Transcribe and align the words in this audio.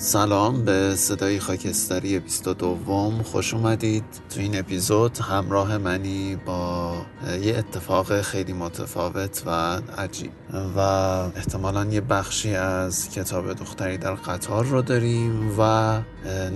سلام 0.00 0.64
به 0.64 0.94
صدای 0.96 1.40
خاکستری 1.40 2.18
22 2.18 3.22
خوش 3.24 3.54
اومدید. 3.54 4.04
تو 4.34 4.40
این 4.40 4.58
اپیزود 4.58 5.18
همراه 5.18 5.78
منی 5.78 6.36
با 6.36 6.94
یه 7.42 7.58
اتفاق 7.58 8.20
خیلی 8.20 8.52
متفاوت 8.52 9.42
و 9.46 9.50
عجیب. 9.98 10.30
و 10.76 10.78
احتمالا 11.36 11.84
یه 11.84 12.00
بخشی 12.00 12.54
از 12.54 13.10
کتاب 13.10 13.52
دختری 13.52 13.98
در 13.98 14.14
قطار 14.14 14.64
رو 14.64 14.82
داریم 14.82 15.60
و 15.60 16.00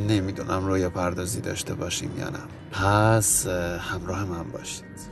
نمی‌دونم 0.08 0.66
روی 0.66 0.88
پردازی 0.88 1.40
داشته 1.40 1.74
باشیم 1.74 2.10
یا 2.18 2.28
نه. 2.28 2.40
پس 2.72 3.46
همراه 3.80 4.24
من 4.24 4.50
باشید. 4.52 5.11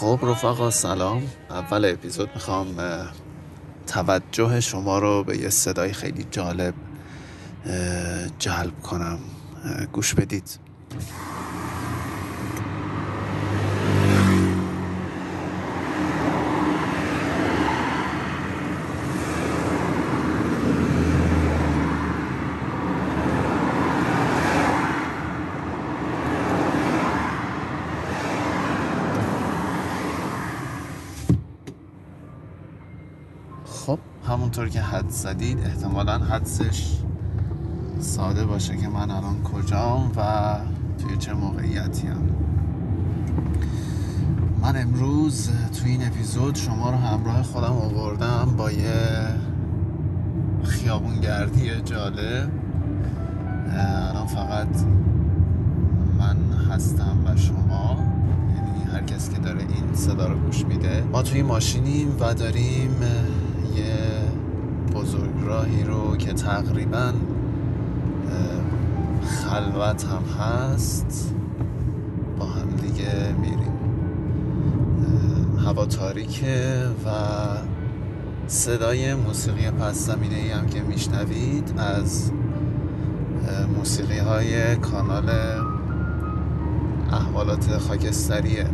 خب 0.00 0.18
رفقا 0.22 0.70
سلام. 0.70 1.22
اول 1.50 1.84
اپیزود 1.84 2.30
می‌خوام 2.34 2.66
توجه 3.86 4.60
شما 4.60 4.98
رو 4.98 5.24
به 5.24 5.38
یه 5.38 5.50
صدای 5.50 5.92
خیلی 5.92 6.26
جالب 6.30 6.74
جلب 8.38 8.82
کنم. 8.82 9.18
گوش 9.92 10.14
بدید 10.14 10.58
خب 33.86 33.98
همونطور 34.38 34.68
که 34.68 34.80
حد 34.80 35.08
زدید 35.08 35.58
احتمالا 35.60 36.18
حدسش 36.18 36.96
ساده 38.00 38.46
باشه 38.46 38.76
که 38.76 38.88
من 38.88 39.10
الان 39.10 39.42
کجام 39.42 40.12
و 40.16 40.56
توی 40.98 41.16
چه 41.16 41.32
موقعیتی 41.32 42.06
هم. 42.06 42.22
من 44.62 44.82
امروز 44.82 45.50
توی 45.50 45.90
این 45.90 46.06
اپیزود 46.06 46.54
شما 46.54 46.90
رو 46.90 46.96
همراه 46.96 47.42
خودم 47.42 47.72
آوردم 47.72 48.54
با 48.56 48.70
یه 48.70 48.94
خیابونگردی 50.64 51.80
جالب. 51.84 52.50
الان 53.70 54.26
فقط 54.26 54.68
من 56.18 56.36
هستم 56.70 57.16
و 57.26 57.36
شما. 57.36 57.96
یعنی 58.56 58.92
هر 58.92 59.02
کس 59.02 59.30
که 59.30 59.38
داره 59.38 59.60
این 59.60 59.94
صدا 59.94 60.26
رو 60.26 60.38
گوش 60.38 60.64
میده. 60.64 61.04
ما 61.12 61.22
توی 61.22 61.42
ماشینیم 61.42 62.16
و 62.20 62.34
داریم 62.34 62.96
یه 63.76 64.17
بزرگراهی 65.18 65.84
رو 65.84 66.16
که 66.16 66.32
تقریبا 66.32 67.12
خلوت 69.24 70.04
هم 70.04 70.22
هست 70.42 71.34
با 72.38 72.46
هم 72.46 72.70
دیگه 72.70 73.34
میریم. 73.40 73.72
هوا 75.66 75.86
تاریکه 75.86 76.84
و 77.06 77.08
صدای 78.46 79.14
موسیقی 79.14 79.70
پس 79.70 80.06
زمینه 80.06 80.34
ای 80.34 80.50
هم 80.50 80.66
که 80.66 80.80
میشنوید 80.80 81.74
از 81.76 82.32
موسیقی 83.76 84.18
های 84.18 84.76
کانال 84.76 85.30
احوالات 87.12 87.78
خاکستریه. 87.78 88.66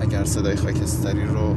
اگر 0.00 0.24
صدای 0.24 0.56
خاکستری 0.56 1.24
رو 1.24 1.56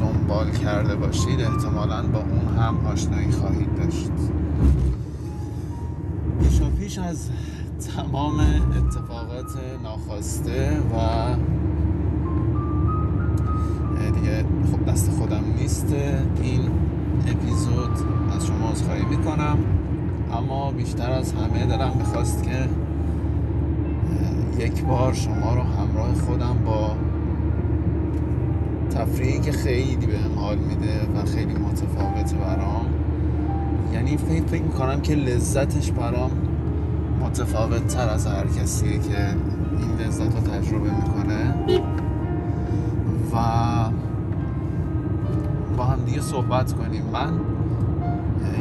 دنبال 0.00 0.50
کرده 0.50 0.96
باشید 0.96 1.40
احتمالا 1.40 2.02
با 2.02 2.18
اون 2.18 2.58
هم 2.58 2.86
آشنایی 2.86 3.30
خواهید 3.30 3.74
داشت. 3.76 4.10
پیش 6.40 6.60
پیش 6.62 6.98
از 6.98 7.30
تمام 7.96 8.40
اتفاقات 8.40 9.58
ناخواسته 9.82 10.78
و 10.78 10.96
دیگه 14.14 14.44
خب 14.72 14.90
دست 14.90 15.10
خودم 15.10 15.44
نیست 15.58 15.94
این 16.42 16.60
اپیزود 17.26 17.90
از 18.36 18.46
شما 18.46 18.74
خواهی 18.86 19.04
می‌کنم. 19.04 19.58
اما 20.32 20.70
بیشتر 20.70 21.10
از 21.10 21.32
همه 21.32 21.66
دلم 21.66 21.92
می‌خواست 21.98 22.42
که 22.42 22.68
یک 24.58 24.84
بار 24.84 25.12
شما 25.12 25.54
رو 25.54 25.62
همراه 25.62 26.14
خودم 26.14 26.56
با 26.64 26.96
تفریحی 28.90 29.40
که 29.40 29.52
خیلی 29.52 30.06
به 30.06 30.18
حال 30.36 30.58
میده 30.58 31.00
و 31.16 31.26
خیلی 31.26 31.54
متفاوته 31.54 32.36
برام. 32.36 32.86
یعنی 33.92 34.16
فکر 34.16 34.46
فکر 34.46 34.62
می‌کنم 34.62 35.00
که 35.00 35.14
لذتش 35.14 35.92
برام 35.92 36.30
متفاوت 37.20 37.86
تر 37.86 38.08
از 38.08 38.26
هر 38.26 38.46
کسیه 38.46 38.98
که 38.98 39.28
این 39.78 40.06
لذت 40.06 40.34
رو 40.34 40.40
تجربه 40.40 40.90
می‌کنه. 40.90 41.54
و 43.32 43.36
با 45.76 45.84
هم 45.84 46.04
دیگه 46.04 46.20
صحبت 46.20 46.72
کنیم. 46.72 47.02
من 47.12 47.32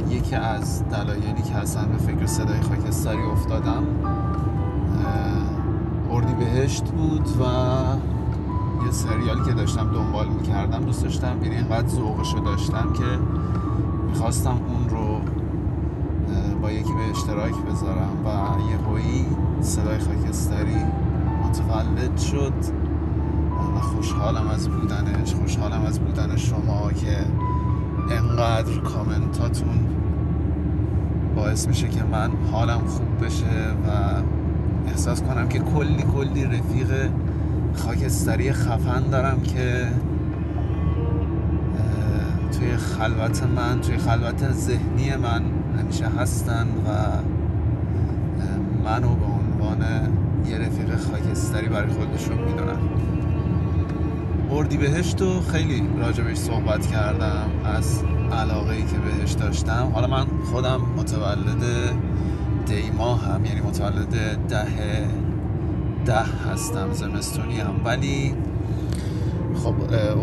یکی 0.10 0.36
از 0.36 0.84
دلایلی 0.90 1.42
که 1.42 1.56
اصلا 1.56 1.86
به 1.86 1.98
فکر 1.98 2.26
صدای 2.26 2.62
خاکستری 2.62 3.24
افتادم 3.32 3.84
اردی 6.12 6.34
بهشت 6.34 6.84
بود 6.84 7.28
و 7.28 7.44
یه 8.86 8.92
سریالی 8.92 9.42
که 9.46 9.52
داشتم 9.52 9.92
دنبال 9.94 10.28
می‌کردم 10.28 10.80
دوست 10.86 11.04
داشتم 11.04 11.44
یعنی 11.44 11.56
اینقدر 11.56 11.88
ذوقشو 11.88 12.40
داشتم 12.40 12.94
که 12.94 13.20
می‌خواستم 14.08 14.60
اون 14.68 14.90
رو 14.90 15.22
با 16.62 16.72
یکی 16.72 16.94
به 16.94 17.10
اشتراک 17.12 17.56
بذارم 17.56 18.26
و 18.26 18.30
یه 18.72 18.78
هایی 18.78 19.26
صدای 19.62 20.00
خاکستری 20.00 20.78
متولد 21.44 22.18
شد 22.18 22.54
و 23.76 23.80
خوشحالم 23.80 24.48
از 24.48 24.70
بودنش 24.70 25.34
خوشحالم 25.34 25.86
از 25.86 26.00
بودن 26.00 26.36
شما 26.36 26.92
که 26.92 27.18
انقدر 28.12 28.78
کامنتاتون 28.78 29.88
باعث 31.36 31.68
میشه 31.68 31.88
که 31.88 32.04
من 32.04 32.32
حالم 32.52 32.80
خوب 32.88 33.26
بشه 33.26 33.72
و 33.88 34.22
احساس 34.88 35.22
کنم 35.22 35.50
که 35.50 35.60
کلی 35.60 36.04
کلی 36.16 36.46
رفیق 36.46 37.10
خاکستری 37.80 38.54
خفن 38.54 39.10
دارم 39.10 39.42
که 39.42 39.88
توی 42.52 42.78
خلوت 42.78 43.44
من 43.44 43.82
توی 43.82 43.98
خلوت 43.98 44.52
ذهنی 44.52 45.16
من 45.16 45.42
همیشه 45.80 46.06
هستن 46.08 46.68
و 46.68 46.90
منو 48.84 49.16
به 49.16 49.26
عنوان 49.26 49.86
یه 50.50 50.58
رفیق 50.58 50.98
خاکستری 50.98 51.68
برای 51.68 51.94
خودشون 51.94 52.38
می‌دونن. 52.38 52.80
اردی 54.52 54.78
بهشت 54.78 55.22
رو 55.22 55.42
خیلی 55.42 55.84
راجبش 55.98 56.38
صحبت 56.38 56.88
کردم 56.88 57.50
از 57.66 58.04
علاقه 58.32 58.74
ای 58.74 58.82
که 58.84 58.98
بهش 58.98 59.32
داشتم. 59.32 59.92
حالا 59.94 60.08
من 60.08 60.26
خودم 60.52 60.82
متولد 60.98 61.64
دیما 62.66 63.16
هم 63.16 63.46
یعنی 63.46 63.62
متولد 63.62 64.38
ده 64.50 65.08
ده 66.06 66.24
هستم 66.24 66.94
زمستونی 66.94 67.60
هم. 67.60 67.82
ولی 67.86 68.36
خب 69.56 69.74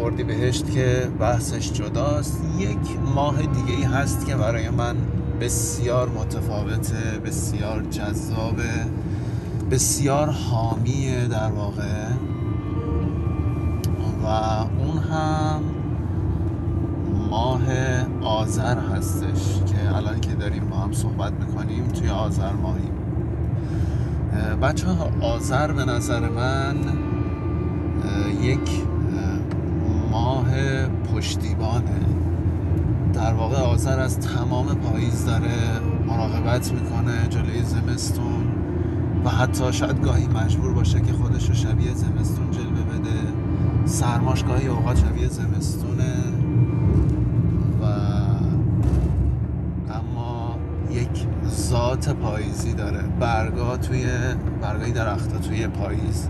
اردی 0.05 0.25
بهشت 0.25 0.71
که 0.71 1.09
بحثش 1.21 1.73
جداست. 1.73 2.45
یک 2.59 2.79
ماه 3.15 3.43
دیگه 3.43 3.79
ای 3.79 3.83
هست 3.83 4.27
که 4.27 4.37
برای 4.37 4.71
من 4.71 4.97
بسیار 5.41 6.09
متفاوته 6.09 7.19
بسیار 7.25 7.83
جذابه 7.83 8.87
بسیار 9.71 10.31
حامیه 10.31 11.29
در 11.29 11.51
واقع. 11.51 12.07
و 14.23 14.27
اون 14.27 14.99
هم 14.99 15.61
ماه 17.31 17.63
آذر 18.23 18.79
هستش 18.79 19.61
که 19.67 19.97
الان 19.97 20.21
که 20.21 20.35
داریم 20.35 20.69
با 20.69 20.77
هم 20.77 20.93
صحبت 20.93 21.33
می‌کنیم 21.33 21.89
توی 21.89 22.09
آذر 22.09 22.53
ماهیم. 22.53 22.96
بچه 24.63 24.89
ها 24.89 25.11
آذر 25.21 25.73
به 25.73 25.85
نظر 25.85 26.29
من 26.29 26.77
یک 28.43 28.71
ماه 30.11 30.47
پشتیبانه. 30.87 32.01
در 33.13 33.35
واقع 33.35 33.57
آذر 33.57 34.01
از 34.01 34.21
تمام 34.21 34.67
پاییز 34.67 35.27
داره 35.27 35.81
مراقبت 36.07 36.73
می‌کنه 36.73 37.29
جلوی 37.29 37.63
زمستون 37.63 38.45
و 39.25 39.31
حتی 39.31 39.73
شاید 39.73 40.03
گاهی 40.03 40.27
مجبور 40.27 40.73
باشه 40.73 41.01
که 41.01 41.13
خودش 41.13 41.49
رو 41.49 41.55
شبیه 41.55 41.95
زمستون 41.95 42.51
جلوه 42.51 42.99
بده. 42.99 43.19
سرماش 43.85 44.45
گاهی 44.45 44.67
اوقات 44.67 44.97
شبیه 44.99 45.29
زمستونه. 45.29 46.15
حالت 51.77 52.09
پاییزی 52.09 52.73
داره. 52.73 53.03
برگا 53.21 53.77
توی 53.77 54.07
برگای 54.63 54.93
درختها 54.93 55.39
توی 55.39 55.67
پاییز. 55.67 56.29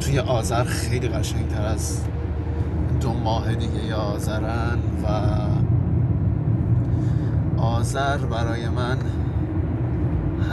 توی 0.00 0.18
آذر 0.18 0.64
خیلی 0.64 1.08
قشنگتر 1.08 1.62
از 1.66 2.00
دو 3.00 3.12
ماه 3.12 3.54
دیگه 3.54 3.84
یا 3.84 3.96
آذرن 3.96 4.78
و 5.04 5.08
آذر 7.60 8.18
برای 8.18 8.68
من 8.68 8.98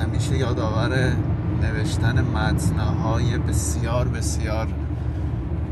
همیشه 0.01 0.37
یادآور 0.37 1.13
نوشتن 1.61 2.21
متنهای 2.21 3.37
بسیار 3.37 4.07
بسیار 4.07 4.67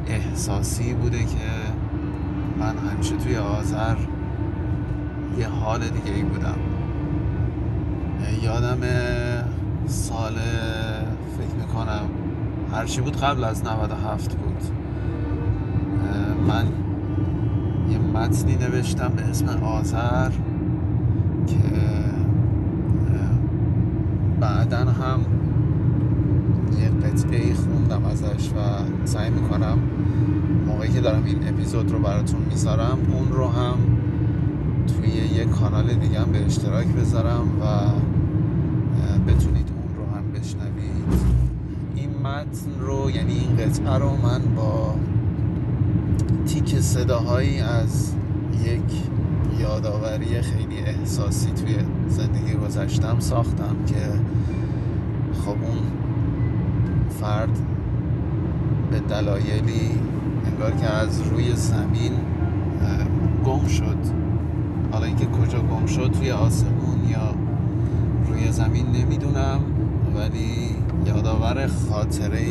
احساسی 0.07 0.93
بوده 0.93 1.19
که 1.19 1.49
من 2.59 2.77
همیشه 2.77 3.15
توی 3.15 3.37
آذر 3.37 3.95
یه 5.39 5.47
حال 5.47 5.79
دیگه 5.79 6.15
ای 6.15 6.23
بودم. 6.23 6.66
یادم 8.43 8.79
سال 9.87 10.33
فکر 11.37 11.55
می‌کنم 11.59 12.05
هرچی 12.71 13.01
بود 13.01 13.17
قبل 13.17 13.43
از 13.43 13.65
97 13.65 14.35
بود. 14.35 14.61
من 16.47 16.65
یه 17.89 17.97
متنی 17.97 18.55
نوشتم 18.55 19.07
به 19.15 19.21
اسم 19.21 19.47
آذر 19.63 20.29
که 21.47 21.57
بعدا 24.39 24.77
هم 24.77 25.19
یه 26.79 26.89
قطعه 26.89 27.53
خوندم 27.53 28.05
ازش 28.05 28.49
و 28.49 28.59
سعی 29.05 29.29
می‌کنم 29.29 29.77
موقعی 30.67 30.89
که 30.89 31.01
دارم 31.01 31.23
این 31.25 31.47
اپیزود 31.47 31.91
رو 31.91 31.99
براتون 31.99 32.41
می‌ذارم 32.49 32.97
اون 33.13 33.31
رو 33.31 33.47
هم 33.47 33.77
توی 34.87 35.09
یه 35.37 35.45
کانال 35.45 35.93
دیگه 35.93 36.25
به 36.25 36.45
اشتراک 36.45 36.87
بذارم 36.87 37.47
و 37.61 37.63
بتونید 39.27 39.67
اون 39.69 39.95
رو 39.95 40.15
هم 40.15 40.31
بشنوید. 40.31 41.27
این 41.95 42.09
متن 42.17 42.79
رو 42.79 43.11
یعنی 43.11 43.33
این 43.33 43.57
قطعه 43.57 43.97
رو 43.97 44.09
من 44.09 44.41
با 44.55 44.95
تیک 46.45 46.79
صداهایی 46.79 47.59
از 47.59 48.13
یک 48.63 49.03
یادآوری 49.59 50.41
خیلی 50.41 50.77
احساسی 50.85 51.51
توی 51.51 51.75
زندگی 52.07 52.53
گذشتم 52.53 53.19
ساختم 53.19 53.75
که 53.85 53.95
خب 55.41 55.49
اون 55.49 55.77
فرد 57.19 57.59
به 58.91 58.99
دلایلی 58.99 59.91
انگار 60.45 60.71
که 60.71 60.85
از 60.85 61.21
روی 61.21 61.55
زمین 61.55 62.11
گم 63.45 63.67
شد. 63.67 63.97
حالا 64.91 65.05
اینکه 65.05 65.25
کجا 65.25 65.59
گم 65.59 65.85
شد 65.85 66.11
توی 66.11 66.31
آسمون. 66.31 66.76
یا 66.76 66.76
زمین 68.51 68.85
نمی‌دونم 68.87 69.59
ولی 70.15 70.75
یادآور 71.05 71.67
خاطره 71.67 72.45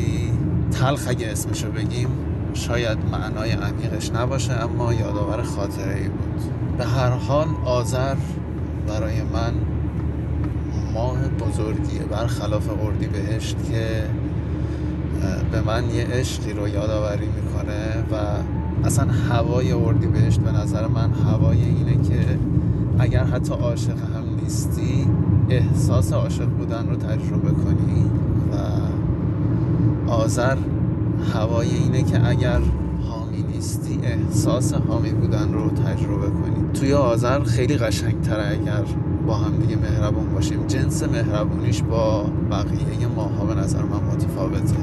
تلخ 0.70 1.04
اگه 1.08 1.28
اسمشو 1.28 1.70
بگیم 1.70 2.08
شاید 2.54 2.98
معنای 3.12 3.50
عمیقش 3.50 4.10
نباشه 4.10 4.52
اما 4.52 4.94
یادآور 4.94 5.42
خاطره 5.42 5.94
ای 5.94 6.08
بود. 6.08 6.42
به 6.78 6.84
هر 6.84 7.10
حال 7.10 7.46
آذر 7.64 8.14
برای 8.88 9.22
من 9.22 9.52
ماه 10.94 11.28
بزرگیه. 11.28 12.00
برخلاف 12.10 12.68
اردی 12.82 13.06
بهشت 13.06 13.56
که 13.70 14.04
به 15.52 15.60
من 15.60 15.90
یه 15.90 16.06
عشقی 16.06 16.52
رو 16.52 16.68
یادآوری 16.68 17.26
می‌کنه 17.26 18.04
و 18.12 18.16
اصلا 18.86 19.06
هوای 19.30 19.72
اردی 19.72 20.06
بهشت 20.06 20.40
به 20.40 20.52
نظر 20.52 20.86
من 20.86 21.12
هوای 21.12 21.62
اینه 21.62 22.08
که 22.08 22.38
اگر 22.98 23.24
حتی 23.24 23.54
عاشق 23.54 23.90
هم 23.90 24.24
نیستی 24.42 25.06
احساس 25.50 26.12
عاشق 26.12 26.46
بودن 26.46 26.88
رو 26.88 26.96
تجربه 26.96 27.50
کنی 27.50 28.10
و 30.06 30.10
آذر 30.10 30.56
هوای 31.34 31.68
اینه 31.68 32.02
که 32.02 32.28
اگر 32.28 32.60
حامی 33.08 33.42
نیستی 33.42 33.98
احساس 34.02 34.74
حامی 34.74 35.10
بودن 35.10 35.52
رو 35.52 35.70
تجربه 35.70 36.26
کنی. 36.26 36.72
توی 36.74 36.92
آذر 36.92 37.42
خیلی 37.42 37.76
قشنگتره 37.76 38.48
اگر 38.48 38.84
با 39.26 39.34
هم 39.34 39.56
دیگه 39.56 39.76
مهربون 39.76 40.32
باشیم. 40.34 40.66
جنس 40.66 41.02
مهربونیش 41.02 41.82
با 41.82 42.26
بقیه 42.50 43.06
ماها 43.16 43.44
به 43.44 43.54
نظر 43.54 43.82
من 43.82 44.00
متفاوته. 44.12 44.76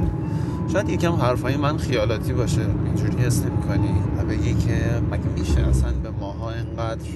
شاید 0.73 0.89
یکم 0.89 1.11
حرفای 1.11 1.57
من 1.57 1.77
خیالاتی 1.77 2.33
باشه. 2.33 2.61
اینجوری 2.85 3.17
حس 3.17 3.41
کنی 3.67 3.93
و 4.17 4.25
بگی 4.25 4.53
که 4.53 5.01
مگه 5.11 5.23
میشه 5.39 5.61
اصلا 5.61 5.89
به 6.03 6.09
ماها 6.19 6.51
اینقدر 6.51 7.09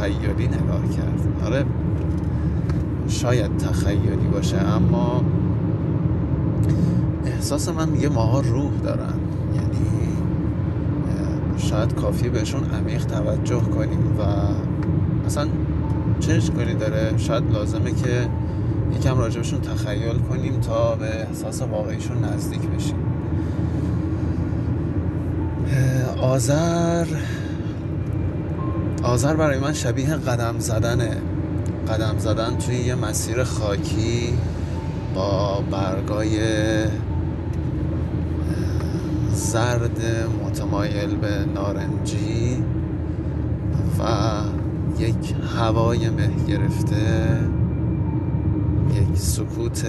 تخیلی 0.00 0.46
نگاه 0.46 0.88
کرد. 0.96 1.44
آره 1.44 1.64
شاید 3.08 3.56
تخیلی 3.56 4.28
باشه 4.32 4.56
اما 4.56 5.24
احساس 7.26 7.68
من 7.68 7.88
میگه 7.88 8.08
ماها 8.08 8.40
روح 8.40 8.70
دارن. 8.84 9.14
یعنی 9.54 10.08
شاید 11.56 11.94
کافی 11.94 12.28
بهشون 12.28 12.60
عمیق 12.64 13.04
توجه 13.04 13.60
کنیم 13.60 14.16
و 14.18 14.22
اصلا 15.26 15.46
چه 16.20 16.32
اشکالی 16.32 16.74
داره. 16.74 17.18
شاید 17.18 17.52
لازمه 17.52 17.90
که 17.90 18.28
یکم 18.96 19.18
راجبشون 19.18 19.60
تخیل 19.60 20.18
کنیم 20.18 20.60
تا 20.60 20.94
به 20.94 21.26
احساس 21.28 21.62
واقعیشون 21.62 22.24
نزدیک 22.24 22.60
بشیم. 22.60 22.96
آذر 26.22 27.06
آذر 29.02 29.36
برای 29.36 29.58
من 29.58 29.72
شبیه 29.72 30.14
قدم 30.14 30.58
زدنه. 30.58 31.16
قدم 31.88 32.18
زدن 32.18 32.56
توی 32.56 32.76
یه 32.76 32.94
مسیر 32.94 33.44
خاکی 33.44 34.34
با 35.14 35.60
برگای 35.70 36.38
زرد 39.32 40.00
متمایل 40.44 41.16
به 41.16 41.44
نارنجی 41.54 42.64
و 43.98 44.04
یک 44.98 45.34
هوای 45.58 46.10
مه 46.10 46.30
گرفته 46.48 47.38
یک 48.94 49.18
سکوت 49.18 49.86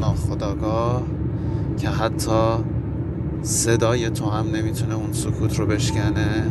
ناخداگاه 0.00 1.02
که 1.78 1.88
حتی 1.88 2.64
صدای 3.42 4.10
تو 4.10 4.30
هم 4.30 4.46
نمی‌تونه 4.46 4.94
اون 4.94 5.12
سکوت 5.12 5.58
رو 5.58 5.66
بشکنه. 5.66 6.46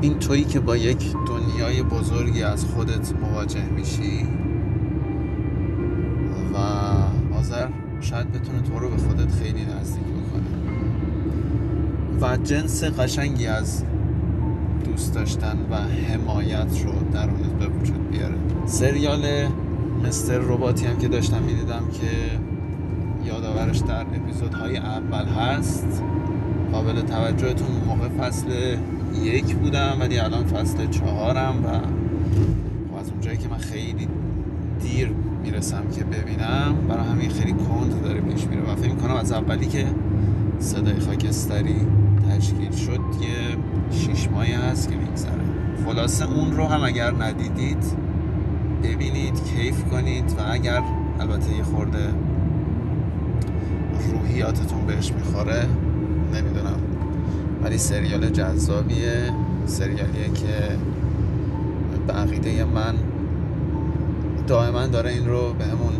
این 0.00 0.18
تویی 0.18 0.44
که 0.44 0.60
با 0.60 0.76
یک 0.76 1.14
دنیای 1.26 1.82
بزرگی 1.82 2.42
از 2.42 2.64
خودت 2.64 3.12
مواجه 3.12 3.64
میشی 3.76 4.26
و 6.54 6.56
آذر 7.36 7.68
شاید 8.00 8.32
بتونه 8.32 8.60
تو 8.60 8.78
رو 8.78 8.90
به 8.90 8.96
خودت 8.96 9.32
خیلی 9.32 9.64
نزدیک 9.64 10.04
بکنه. 10.04 10.44
و 12.20 12.36
جنس 12.36 12.84
قشنگی 12.84 13.46
از 13.46 13.84
دوست 14.84 15.14
داشتن 15.14 15.58
و 15.70 15.76
حمایت 15.76 16.84
رو 16.84 16.92
درونت 17.12 17.52
به 17.58 17.66
وجود 17.66 18.10
بیاره. 18.10 18.34
سریال 18.66 19.22
مستر 20.04 20.38
روباتی 20.38 20.86
هم 20.86 20.98
که 20.98 21.08
داشتم 21.08 21.42
می‌دیدم 21.42 21.82
که 21.92 22.40
یادآورش 23.28 23.78
در 23.78 24.00
اپیزودهای 24.00 24.76
اول 24.76 25.24
هست. 25.24 26.02
قابل 26.72 27.00
توجهتون 27.00 27.68
موقع 27.86 28.08
فصل 28.08 28.76
یک 29.22 29.54
بودم 29.54 29.96
ولی 30.00 30.18
الان 30.18 30.46
فصل 30.46 30.86
چهارم 30.90 31.64
و 31.64 31.68
خب 32.90 33.00
از 33.00 33.10
اونجایی 33.10 33.36
که 33.36 33.48
من 33.48 33.56
خیلی 33.56 34.08
دیر 34.80 35.10
می‌رسم 35.42 35.82
که 35.96 36.04
ببینم 36.04 36.74
برای 36.88 37.06
همین 37.06 37.30
خیلی 37.30 37.52
کند 37.52 38.02
داره 38.02 38.20
پیش 38.20 38.46
میره 38.46 38.62
و 38.62 38.76
فکر 38.76 38.94
کنم 38.94 39.16
از 39.16 39.32
اولی 39.32 39.66
که 39.66 39.86
صدای 40.58 41.00
خاکستری 41.00 41.76
تشکیل 42.30 42.72
شد 42.72 43.00
یه 43.20 43.56
شیش 43.90 44.28
ماهی 44.28 44.52
هست 44.52 44.90
که 44.90 44.96
میگذره. 44.96 45.44
خلاصه 45.86 46.32
اون 46.32 46.56
رو 46.56 46.66
هم 46.66 46.84
اگر 46.84 47.10
ندیدید 47.10 47.84
ببینید 48.82 49.44
کیف 49.44 49.84
کنید 49.84 50.34
و 50.38 50.42
اگر 50.52 50.82
البته 51.20 51.56
یه 51.56 51.62
خورده 51.62 52.08
روحیاتتون 54.12 54.86
بهش 54.86 55.12
می‌خوره 55.12 55.66
ولی 57.64 57.78
سریال 57.78 58.30
جذابیه. 58.30 59.32
سریالیه 59.66 60.28
که 60.34 60.78
به 62.06 62.12
عقیده 62.12 62.64
من 62.64 62.94
دائما 64.46 64.86
داره 64.86 65.10
این 65.10 65.26
رو 65.26 65.52
به 65.58 65.64
همون 65.64 65.92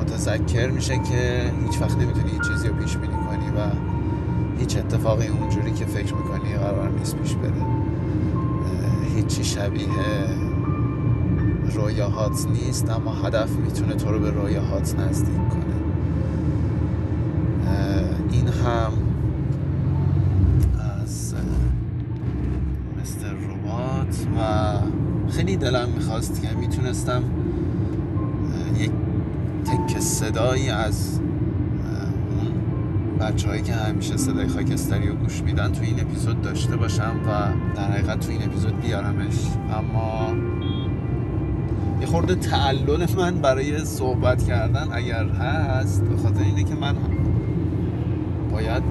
متذکر 0.00 0.70
میشه 0.70 0.94
که 0.94 1.52
هیچ 1.66 1.82
وقت 1.82 1.98
نمی‌تونی 1.98 2.30
هیچ 2.30 2.42
چیزی 2.52 2.68
رو 2.68 2.74
پیش 2.74 2.96
بینی 2.96 3.14
کنی 3.14 3.48
و 3.56 3.70
هیچ 4.58 4.76
اتفاقی 4.76 5.26
اونجوری 5.26 5.72
که 5.72 5.84
فکر 5.84 6.14
می‌کنی 6.14 6.54
قرار 6.54 6.90
نیست 6.90 7.16
پیش 7.16 7.34
بره. 7.34 7.52
هیچی 9.16 9.44
شبیه 9.44 9.86
رویاهات 11.74 12.46
نیست 12.52 12.90
اما 12.90 13.14
هدف 13.14 13.50
می‌تونه 13.50 13.94
تو 13.94 14.10
رو 14.12 14.18
به 14.18 14.30
رویاهات 14.30 14.94
نزدیک 14.98 15.48
کنه. 15.48 15.74
این 18.30 18.48
هم 18.48 18.92
از 21.02 21.34
مستر 23.02 23.32
روبات 23.32 24.26
و 24.38 24.40
خیلی 25.36 25.56
دلم 25.56 25.88
می‌خواست 25.88 26.42
که 26.42 26.48
می‌تونستم 26.60 27.22
یک 28.78 28.90
تک 29.64 29.98
صدایی 29.98 30.70
از 30.70 31.20
بچه 33.20 33.48
هایی 33.48 33.62
که 33.62 33.72
همیشه 33.72 34.16
صدای 34.16 34.48
خاکستری 34.48 35.08
رو 35.08 35.14
گوش 35.14 35.42
میدن 35.42 35.72
تو 35.72 35.82
این 35.82 36.00
اپیزود 36.00 36.42
داشته 36.42 36.76
باشم 36.76 37.16
و 37.26 37.28
در 37.76 37.90
حقیقت 37.92 38.20
تو 38.20 38.30
این 38.30 38.42
اپیزود 38.42 38.80
بیارمش. 38.80 39.36
اما 39.72 40.32
یه 42.00 42.06
خورده 42.06 42.34
تعلل 42.34 43.06
من 43.16 43.34
برای 43.34 43.84
صحبت 43.84 44.44
کردن 44.44 44.88
اگر 44.92 45.28
هست 45.28 46.04
به 46.04 46.16
خاطر 46.16 46.42
اینه 46.42 46.64
که 46.64 46.74
من 46.74 46.94
باید 48.52 48.82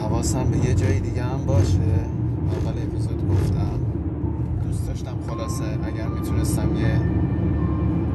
حواسم 0.00 0.44
به 0.44 0.68
یه 0.68 0.74
جای 0.74 1.00
دیگه 1.00 1.22
هم 1.22 1.44
باشه 1.46 1.78
اول 2.52 2.82
اپیزود 2.82 3.28
گفتم 3.30 3.78
دوست 4.64 4.86
داشتم 4.86 5.14
خلاصه 5.28 5.64
اگر 6.38 6.44
می‌تونستم 6.44 6.76
یه 6.76 7.00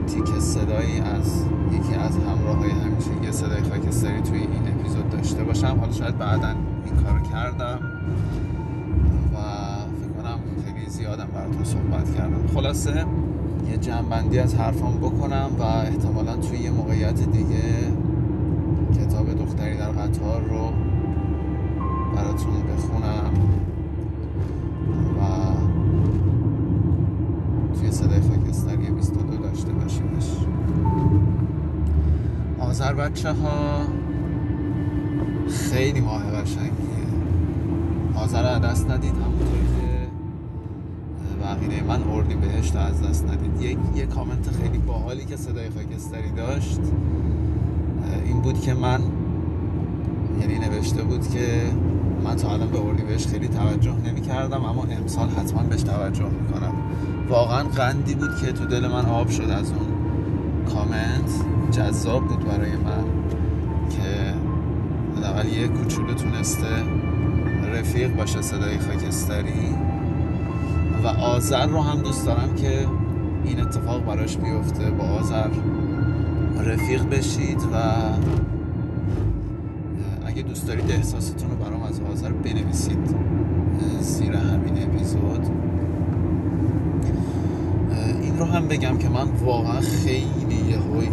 تیک 0.08 0.40
صدایی 0.40 1.00
از 1.00 1.46
یکی 1.72 1.96
از 1.96 2.18
همراه 2.18 2.58
های 2.58 2.70
همیشه 2.70 3.10
یه 3.24 3.32
صدای 3.32 3.62
خاکستری 3.62 4.22
توی 4.22 4.40
این 4.40 4.68
اپیزود 4.68 5.10
داشته 5.10 5.44
باشم. 5.44 5.78
حالا 5.80 5.92
شاید 5.92 6.18
بعدا 6.18 6.48
این 6.86 6.96
کار 7.04 7.22
کردم 7.22 7.80
و 9.34 9.38
فکر 10.00 10.22
کنم 10.22 10.40
خیلی 10.66 10.90
زیادم 10.90 11.28
براتون 11.34 11.64
صحبت 11.64 12.16
کردم. 12.18 12.48
خلاصه 12.54 13.06
یه 13.72 13.78
جنبندی 13.78 14.40
از 14.40 14.56
حرفام 14.56 14.98
بکنم 14.98 15.50
و 15.60 15.64
احتمالا 15.64 16.36
توی 16.36 16.58
یه 16.58 16.72
موقعیت 16.72 17.32
دیگه 17.32 17.64
کتاب 19.00 19.34
دختری 19.34 19.78
در 19.78 19.92
قطار 19.92 20.42
رو 20.42 20.72
براتون 22.16 22.54
بخونم 22.74 23.34
و 25.20 25.53
صدای 28.04 28.22
خاکستری 28.22 28.92
22 28.92 29.38
داشته 29.38 29.72
باشیمش. 29.72 30.30
آذر 32.60 32.94
بچه 32.94 33.32
ها 33.32 33.82
خیلی 35.50 36.02
ماه 36.02 36.32
قشنگیه. 36.32 36.74
آذر 38.16 38.60
دست 38.60 38.90
ندید 38.90 39.14
همونطور 39.14 39.60
که 39.80 40.08
بقیه 41.44 41.84
من 41.84 42.04
اردی 42.04 42.36
بهشت 42.36 42.76
از 42.76 43.02
دست 43.02 43.26
ندید. 43.26 43.62
یک 43.62 43.78
یه 43.96 44.06
کامنت 44.06 44.50
خیلی 44.62 44.78
باحالی 44.78 45.26
که 45.26 45.38
صدای 45.38 45.70
خاکستری 45.70 46.32
داشت 46.32 46.80
این 48.26 48.42
بود 48.42 48.62
که 48.62 48.74
من 48.74 49.02
یعنی 50.42 50.60
نوشته 50.60 51.04
بود 51.04 51.30
که 51.30 51.62
من 52.34 52.40
تا 52.40 52.54
الان 52.54 52.70
به 52.70 52.86
اردیبهشت 52.86 53.30
خیلی 53.30 53.48
توجه 53.48 53.94
نمی 54.06 54.22
کردم 54.22 54.66
اما 54.66 54.84
امسال 54.84 55.30
حتما 55.30 55.64
بهش 55.64 55.84
توجه 55.84 56.26
می‌کنم. 56.26 56.74
واقعا 57.30 57.64
قندی 57.64 58.16
بود 58.16 58.30
که 58.42 58.52
تو 58.52 58.66
دل 58.66 58.88
من 58.88 59.06
آب 59.06 59.30
شد 59.30 59.50
از 59.50 59.72
اون 59.72 59.88
کامنت. 60.74 61.32
جذاب 61.72 62.28
بود 62.28 62.46
برای 62.46 62.72
من 62.72 63.04
که 63.90 64.34
حداقل 65.18 65.48
یه 65.48 65.68
کوچولو 65.68 66.14
تونسته 66.14 66.84
رفیق 67.74 68.16
باشه 68.16 68.42
صدای 68.42 68.78
خاکستری. 68.78 69.76
و 71.04 71.08
آذر 71.08 71.68
رو 71.68 71.82
هم 71.82 72.02
دوست 72.02 72.26
دارم 72.26 72.56
که 72.56 72.88
این 73.46 73.62
اتفاق 73.62 74.06
براش 74.06 74.38
بیفته. 74.38 74.92
با 74.92 75.04
آذر 75.04 75.48
رفیق 76.66 77.10
بشید 77.10 77.62
و 77.62 77.78
اگه 80.34 80.42
دوست 80.42 80.68
دارید 80.68 80.92
احساستون 80.92 81.50
رو 81.50 81.56
برام 81.56 81.84
از 81.84 82.00
آذر 82.12 82.32
بنویسید. 82.32 83.16
زیر 84.02 84.34
همین 84.34 84.84
اپیزود. 84.84 85.48
این 88.22 88.40
رو 88.40 88.46
هم 88.46 88.68
بگم 88.68 88.98
که 88.98 89.10
من 89.10 89.28
واقعا 89.46 89.82
خیلی 89.82 90.56
یهویی 90.70 91.10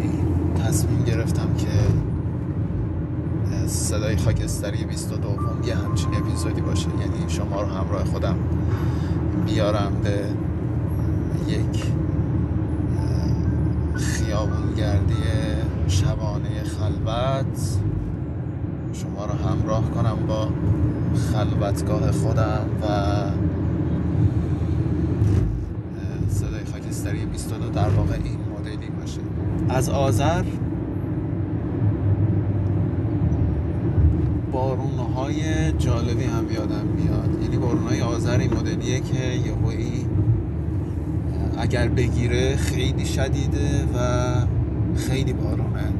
تصمیم 0.65 1.05
گرفتم 1.05 1.55
که 1.59 1.67
صدای 3.67 4.17
خاکستری 4.17 4.85
22 4.85 5.17
دوم 5.17 5.69
یه 5.69 5.75
همچین 5.75 6.15
اپیزودی 6.15 6.61
باشه. 6.61 6.89
یعنی 6.89 7.29
شما 7.29 7.63
رو 7.63 7.67
همراه 7.67 8.05
خودم 8.05 8.37
بیارم 9.47 9.93
به 10.05 10.25
یک 11.53 11.85
خیابونگردی 13.95 15.15
شبانه 15.89 16.63
خلوت. 16.63 17.90
همراه 19.51 19.91
کنم 19.91 20.19
با 20.29 20.49
خلوتگاه 21.33 22.13
خودم 22.13 22.67
و 22.83 22.87
صدای 26.29 26.65
خاکستری 26.73 27.27
22 27.27 27.69
در 27.69 27.89
واقع 27.89 28.15
این 28.15 28.39
مدلی 28.59 28.91
باشه. 29.01 29.21
از 29.69 29.89
آذر 29.89 30.45
بارونهای 34.53 35.73
جالبی 35.73 36.25
هم 36.25 36.51
یادم 36.51 36.87
میاد. 36.97 37.43
یعنی 37.43 37.57
بارونهای 37.57 38.01
آذر 38.01 38.39
این 38.39 38.55
مدلیه 38.55 39.01
که 39.01 39.25
یهویی 39.25 40.07
اگر 41.59 41.89
بگیره 41.89 42.57
خیلی 42.57 43.05
شدیده 43.05 43.85
و 43.95 44.33
خیلی 44.97 45.33
بارونه. 45.33 45.93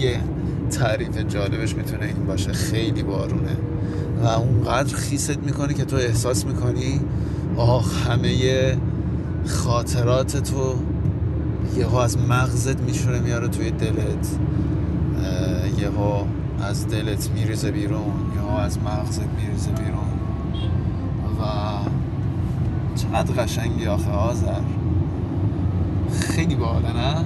یه 0.00 0.20
تعریف 0.68 1.18
جالبش 1.18 1.74
می‌تونه 1.74 2.04
این 2.04 2.26
باشه. 2.26 2.52
خیلی 2.52 3.02
بارونه. 3.02 3.56
و 4.22 4.26
اونقدر 4.26 4.96
خیست 4.96 5.38
می‌کنه 5.38 5.74
که 5.74 5.84
تو 5.84 5.96
احساس 5.96 6.46
می‌کنی 6.46 7.00
آخ 7.56 8.08
همه 8.08 8.76
خاطرات 9.46 10.36
تو 10.36 10.74
یهو 11.76 11.96
از 11.96 12.18
مغزت 12.18 12.80
میشونه 12.80 13.18
میاره 13.18 13.48
توی 13.48 13.70
دلت. 13.70 14.28
یهو 15.78 16.24
از 16.62 16.88
دلت 16.88 17.30
میریزه 17.30 17.70
بیرون 17.70 18.12
یا 18.36 18.58
از 18.58 18.78
مغزت 18.78 19.28
میریزه 19.40 19.70
بیرون. 19.70 20.08
و 21.40 21.44
چقدر 22.96 23.42
قشنگی 23.42 23.86
آخه 23.86 24.10
آذر. 24.10 24.60
خیلی 26.20 26.54
باحاله 26.54 26.88
نه؟ 26.92 27.24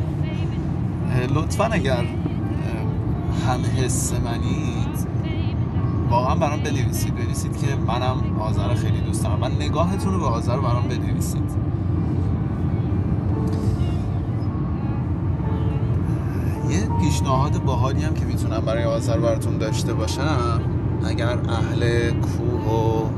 لطفا 1.35 1.65
اگر 1.65 2.05
هم 3.47 3.61
حس 3.77 4.13
منید 4.13 5.07
واقعا 6.11 6.35
برام 6.35 6.61
بنویسید. 6.61 7.15
بنویسید 7.15 7.57
که 7.57 7.67
منم 7.87 8.41
آذر 8.41 8.75
خیلی 8.75 9.01
دوست 9.01 9.23
دارم. 9.25 9.39
من 9.39 9.53
نگاهتون 9.53 10.13
رو 10.15 10.21
به 10.21 10.27
آذر 10.27 10.57
برام 10.57 10.89
بنویسید. 10.89 11.63
یه 16.71 16.89
پیشنهاد 17.01 17.65
باحالی 17.65 18.03
هم 18.03 18.15
که 18.15 18.25
می‌تونم 18.25 18.61
برای 18.61 18.85
آذر 18.85 19.19
براتون 19.19 19.59
داشته 19.59 19.95
باشم. 19.95 20.61
اگر 21.07 21.39
اهل 21.49 22.11
کوه 22.11 22.73
و 22.73 23.09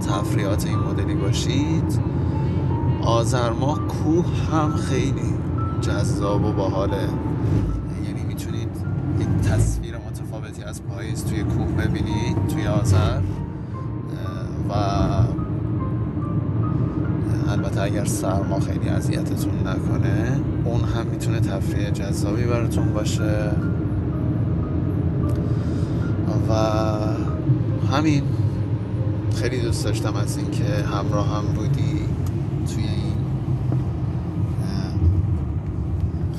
تفریحات 0.00 0.66
این 0.66 0.78
مدلی 0.78 1.14
باشید 1.14 2.00
آذر 3.02 3.50
ماه 3.50 3.78
کوه 3.78 4.24
هم 4.52 4.76
خیلی 4.76 5.34
جذاب 5.80 6.44
و 6.44 6.52
باحاله. 6.52 7.08
تصویر 9.48 9.94
متفاوتی 9.96 10.62
از 10.62 10.82
پاییز 10.82 11.24
توی 11.24 11.42
کوه 11.42 11.72
ببینید 11.72 12.46
توی 12.48 12.66
آذر. 12.66 13.20
و 14.68 14.72
البته 17.50 17.82
اگر 17.82 18.04
سرما 18.04 18.60
خیلی 18.60 18.88
اذیتتون 18.88 19.66
نکنه 19.66 20.40
اون 20.64 20.80
هم 20.80 21.06
می‌تونه 21.06 21.40
تفریح 21.40 21.90
جذابی 21.90 22.44
براتون 22.44 22.92
باشه. 22.92 23.50
و 26.48 26.54
همین. 27.92 28.22
خیلی 29.36 29.60
دوست 29.60 29.84
داشتم 29.84 30.16
از 30.16 30.36
اینکه 30.36 30.64
همراه 30.64 31.36
هم 31.36 31.44
بودی 31.54 32.00
توی 32.74 32.82
این 32.82 33.14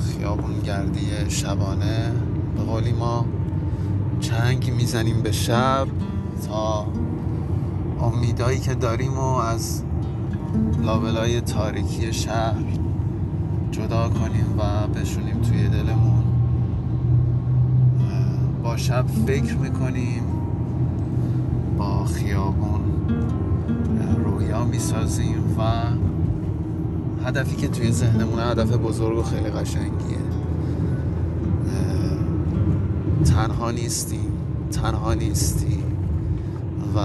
خیابون 0.00 0.60
گردی 0.64 1.06
شبانه. 1.28 2.12
به 2.56 2.62
قولی 2.62 2.92
ما 2.92 3.24
چنگ 4.20 4.72
می‌زنیم 4.76 5.22
به 5.22 5.32
شب 5.32 5.86
تا 6.48 6.86
امیدایی 8.02 8.58
که 8.58 8.74
داریم 8.74 9.18
و 9.18 9.36
از 9.36 9.82
لابلای 10.82 11.40
تاریکی 11.40 12.12
شهر 12.12 12.64
جدا 13.70 14.08
کنیم 14.08 14.46
و 14.58 14.86
بشونیم 14.86 15.40
توی 15.40 15.68
دلمون. 15.68 16.24
با 18.62 18.76
شب 18.76 19.06
فکر 19.26 19.56
می‌کنیم 19.56 20.22
با 21.78 22.04
خیابون 22.04 22.80
رویا 24.24 24.64
می‌سازیم 24.64 25.56
و 25.58 25.62
هدفی 27.26 27.56
که 27.56 27.68
توی 27.68 27.92
ذهنمون 27.92 28.38
هدف 28.38 28.72
بزرگ 28.72 29.18
و 29.18 29.22
خیلی 29.22 29.50
قشنگیه. 29.50 30.29
تنها 33.24 33.70
نیستیم 33.70 34.32
تنها 34.72 35.14
نیستی. 35.14 35.78
و 36.96 36.98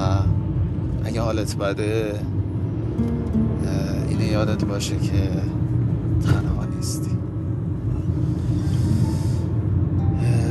اگه 1.03 1.21
حالت 1.21 1.57
بده 1.57 2.19
اینه 4.09 4.25
یادت 4.25 4.65
باشه 4.65 4.97
که 4.97 5.29
تنها 6.25 6.65
نیستی. 6.75 7.11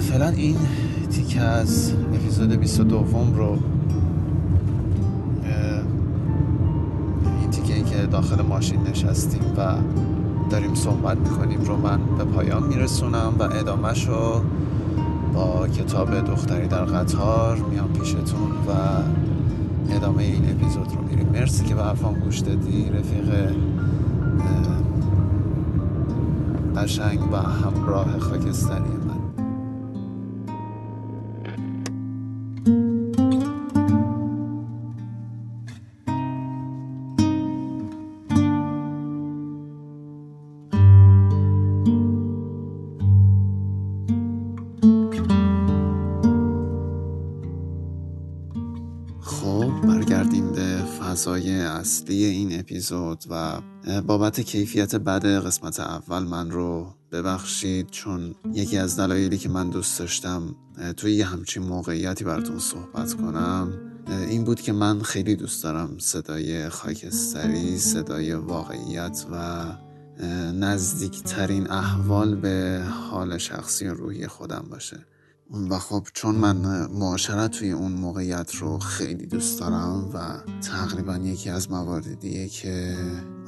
فعلا 0.01 0.29
این 0.29 0.57
تیکه 1.11 1.41
از 1.41 1.93
اپیزود 2.15 2.53
22 2.53 3.05
رو 3.37 3.59
این 7.41 7.51
تیکه 7.51 7.83
که 7.83 8.07
داخل 8.07 8.43
ماشین 8.43 8.81
نشستیم 8.91 9.43
و 9.57 9.75
داریم 10.51 10.75
صحبت 10.75 11.19
می‌کنیم 11.19 11.61
رو 11.61 11.77
من 11.77 11.99
به 12.19 12.25
پایان 12.25 12.63
میرسونم 12.63 13.33
و 13.39 13.43
ادامهش 13.43 14.07
رو 14.09 14.43
با 15.35 15.69
کتاب 15.69 16.21
دختری 16.21 16.69
در 16.69 16.85
قطار 16.85 17.57
میام 17.57 17.93
پیشتون 17.93 18.51
و 18.69 18.73
ادامه 19.95 20.23
این 20.23 20.51
اپیزود 20.51 20.93
رو 20.93 21.03
میریم. 21.03 21.29
مرسی 21.29 21.65
که 21.65 21.75
به 21.75 21.83
حرفام 21.83 22.15
گوش 22.15 22.39
دادی 22.39 22.91
رفیق 22.91 23.55
قشنگ 26.77 27.33
و 27.33 27.37
همراه 27.37 28.19
خاکستری. 28.19 29.04
اصلی 51.85 52.25
این 52.25 52.61
اپیزود 52.61 53.25
و 53.31 53.61
بابت 54.01 54.41
کیفیت 54.41 54.95
بد 54.97 55.27
قسمت 55.27 55.81
اول 55.81 56.23
من 56.23 56.51
رو 56.51 56.95
ببخشید 57.13 57.91
چون 57.91 58.35
یکی 58.53 58.79
از 58.79 59.01
دلایلی 59.01 59.39
که 59.39 59.49
من 59.49 59.71
دوست 59.71 59.99
داشتم 59.99 60.57
توی 60.97 61.13
یه 61.13 61.25
همچین 61.25 61.63
موقعیتی 61.63 62.25
براتون 62.25 62.59
صحبت 62.59 63.15
کنم 63.15 63.73
این 64.29 64.45
بود 64.45 64.61
که 64.61 64.73
من 64.73 65.03
خیلی 65.03 65.37
دوست 65.37 65.63
دارم 65.63 65.99
صدای 65.99 66.69
خاکستری 66.69 67.79
صدای 67.79 68.35
واقعیت 68.35 69.27
و 69.33 69.65
نزدیکترین 70.53 71.71
احوال 71.71 72.35
به 72.35 72.85
حال 73.11 73.39
شخصی 73.39 73.87
و 73.87 73.95
روحی 73.95 74.27
خودم 74.27 74.67
باشه. 74.71 75.07
و 75.71 75.79
خب 75.79 76.07
چون 76.13 76.35
من 76.35 76.87
معاشرت 76.87 77.51
توی 77.51 77.71
اون 77.71 77.93
موقعیت 77.93 78.55
رو 78.55 78.79
خیلی 78.79 79.27
دوست 79.27 79.61
دارم 79.61 80.11
و 80.15 80.19
تقریبا 80.61 81.17
یکی 81.17 81.51
از 81.51 81.71
مواردیه 81.71 82.49
که 82.49 82.97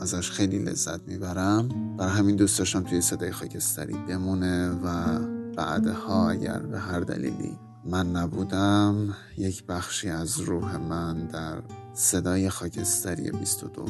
ازش 0.01 0.31
خیلی 0.31 0.59
لذت 0.59 1.09
می‌برم 1.09 1.97
برای 1.97 2.13
همین 2.13 2.37
دوست 2.37 2.59
داشتم 2.59 2.83
توی 2.83 3.01
صدای 3.01 3.33
خاکستری 3.33 3.95
بمونه 4.09 4.71
و 4.71 5.19
بعدها 5.57 6.31
اگر 6.31 6.59
به 6.59 6.79
هر 6.79 7.01
دلیلی 7.01 7.59
من 7.89 8.17
نبودم 8.17 9.17
یک 9.37 9.65
بخشی 9.65 10.09
از 10.09 10.41
روح 10.41 10.77
من 10.77 11.27
در 11.27 11.63
صدای 11.95 12.51
خاکستری 12.51 13.31
22 13.31 13.85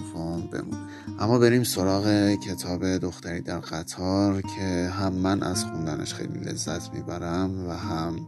بمونه 0.52 0.76
اما 1.18 1.38
بریم 1.38 1.64
سراغ 1.64 2.34
کتاب 2.34 2.98
دختری 2.98 3.40
در 3.40 3.58
قطار 3.58 4.42
که 4.42 4.90
هم 4.92 5.12
من 5.12 5.42
از 5.42 5.64
خوندنش 5.64 6.14
خیلی 6.14 6.38
لذت 6.38 6.94
می‌برم 6.94 7.68
و 7.68 7.72
هم 7.72 8.26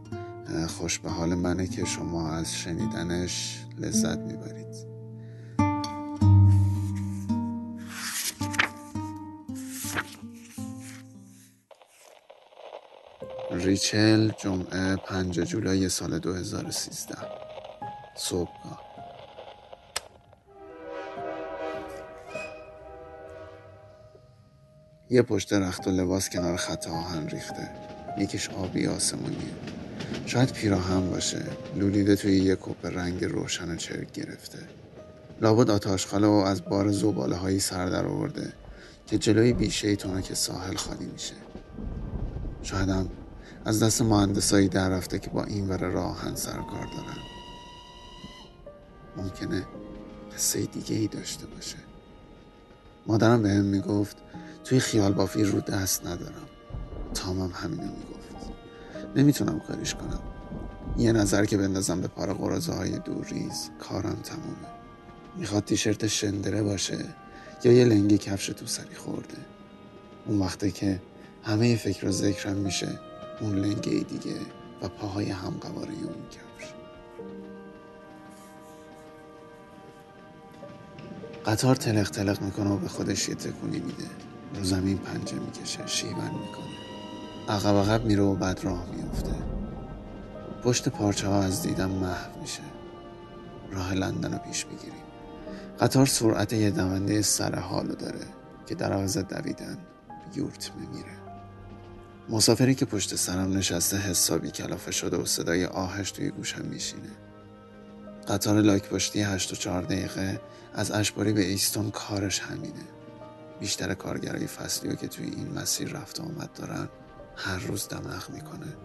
خوش 0.67 0.99
به 0.99 1.09
حال 1.09 1.35
منه 1.35 1.67
که 1.67 1.85
شما 1.85 2.29
از 2.31 2.53
شنیدنش 2.53 3.65
لذت 3.77 4.17
می‌برید. 4.17 4.88
ریچل 13.59 14.31
جمعه 14.37 14.95
5 14.95 15.39
جولای 15.39 15.89
سال 15.89 16.19
2013 16.19 17.15
صبحگاه. 18.15 18.81
یه 25.09 25.21
پشت 25.21 25.53
رخت 25.53 25.87
و 25.87 25.91
لباس 25.91 26.29
کنار 26.29 26.55
خط 26.55 26.87
آهن 26.87 27.27
ریخته. 27.27 27.69
یکیش 28.17 28.49
آبی 28.49 28.87
آسمونیه. 28.87 29.53
شاید 30.25 30.51
پیراهن 30.51 31.09
باشه. 31.09 31.43
لولیده 31.75 32.15
توی 32.15 32.37
یه 32.37 32.55
کپ 32.55 32.85
رنگ 32.85 33.25
روشن 33.25 33.75
چرک 33.75 34.11
گرفته. 34.11 34.59
لابد 35.41 35.69
آتاشخاله 35.69 36.27
و 36.27 36.31
از 36.31 36.65
بار 36.65 36.91
زباله 36.91 37.35
هایی 37.35 37.59
سر 37.59 37.85
در 37.85 38.05
آورده 38.05 38.53
که 39.07 39.17
جلوی 39.17 39.53
بیشه 39.53 39.95
که 39.95 40.35
ساحل 40.35 40.75
خالی 40.75 41.05
میشه. 41.05 41.33
شایدم 42.63 43.09
از 43.69 43.83
دست 43.83 44.01
مهندسایی 44.01 44.67
در 44.67 44.89
رفته 44.89 45.19
که 45.19 45.29
با 45.29 45.43
این 45.43 45.69
ور 45.69 45.77
راهن 45.77 46.35
سرکار 46.35 46.85
دارن. 46.85 47.17
ممکنه 49.17 49.65
قصه 50.35 50.65
دیگه 50.65 50.95
ای 50.95 51.07
داشته 51.07 51.45
باشه. 51.47 51.75
مادرم 53.07 53.43
به 53.43 53.49
هم 53.49 53.65
می‌گفت 53.65 54.17
توی 54.63 54.79
خیال 54.79 55.13
بافی 55.13 55.43
رو 55.43 55.59
دست 55.59 56.05
ندارم. 56.05 56.47
تامم 57.13 57.51
همینو 57.53 57.83
می‌گفت. 57.83 58.51
نمی‌تونم 59.15 59.59
کاریش 59.59 59.95
کنم. 59.95 60.21
یه 60.97 61.11
نظر 61.11 61.45
که 61.45 61.57
بندازم 61.57 62.01
به 62.01 62.07
پار 62.07 62.33
قرازه 62.33 62.73
های 62.73 62.99
ریز 63.29 63.69
کارم 63.79 64.17
تمومه. 64.23 64.69
می‌خواد 65.37 65.63
تیشرت 65.63 66.07
شندره 66.07 66.63
باشه 66.63 67.05
یا 67.63 67.71
یه 67.71 67.85
لنگی 67.85 68.17
کفش 68.17 68.47
تو 68.47 68.65
سری 68.65 68.95
خورده. 68.95 69.37
اون 70.25 70.39
وقته 70.39 70.71
که 70.71 71.01
همه 71.43 71.75
فکر 71.75 72.07
و 72.07 72.11
ذکرم 72.11 72.55
میشه 72.55 72.99
اون 73.41 73.55
لنگه 73.55 73.91
دیگه 73.91 74.35
و 74.81 74.87
پاهای 74.87 75.29
همقواره 75.29 75.93
اون 75.93 76.25
کفش. 76.31 76.73
قطار 81.45 81.75
تلق 81.75 82.09
تلق 82.09 82.41
می‌کنه 82.41 82.69
و 82.69 82.77
به 82.77 82.87
خودش 82.87 83.29
یه 83.29 83.35
تکونی 83.35 83.79
میده. 83.79 84.07
رو 84.55 84.63
زمین 84.63 84.97
پنجه 84.97 85.39
می‌کشه 85.39 85.87
شیون 85.87 86.13
می‌کنه. 86.13 86.69
عقب 87.49 87.75
عقب 87.75 88.05
میره 88.05 88.23
و 88.23 88.35
بعد 88.35 88.63
راه 88.63 88.85
میفته 88.95 89.35
پشت 90.63 90.89
پارچه 90.89 91.27
ها 91.27 91.43
از 91.43 91.61
دیدم 91.61 91.89
محو 91.89 92.41
میشه. 92.41 92.61
راه 93.71 93.93
لندن 93.93 94.33
رو 94.33 94.37
پیش 94.37 94.65
می‌گیریم. 94.65 95.03
قطار 95.79 96.05
سرعت 96.05 96.53
یه 96.53 96.69
دونده 96.71 97.21
سر 97.21 97.59
حالو 97.59 97.95
داره 97.95 98.25
که 98.65 98.75
در 98.75 98.93
عوض 98.93 99.17
دویدن 99.17 99.77
یورت 100.35 100.71
میمیره. 100.79 101.18
مسافری 102.29 102.75
که 102.75 102.85
پشت 102.85 103.15
سرم 103.15 103.57
نشسته 103.57 103.97
حسابی 103.97 104.51
کلافه 104.51 104.91
شده 104.91 105.17
و 105.17 105.25
صدای 105.25 105.65
آهش 105.65 106.11
توی 106.11 106.29
گوشم 106.29 106.65
میشینه. 106.65 107.09
قطار 108.27 108.61
لاک 108.61 108.89
پشتی 108.89 109.21
هشت 109.21 109.53
و 109.53 109.55
چهار 109.55 109.81
دقیقه 109.81 110.41
از 110.73 110.91
اشباری 110.91 111.33
به 111.33 111.41
ایستون 111.41 111.91
کارش 111.91 112.39
همینه. 112.39 112.85
بیشتر 113.59 113.93
کارگرای 113.93 114.47
فصلی 114.47 114.95
که 114.95 115.07
توی 115.07 115.25
این 115.25 115.51
مسیر 115.51 115.89
رفت 115.89 116.19
آمد 116.19 116.53
دارن 116.53 116.89
هر 117.35 117.59
روز 117.59 117.87
دماغ 117.87 118.29
می‌کنه. 118.29 118.77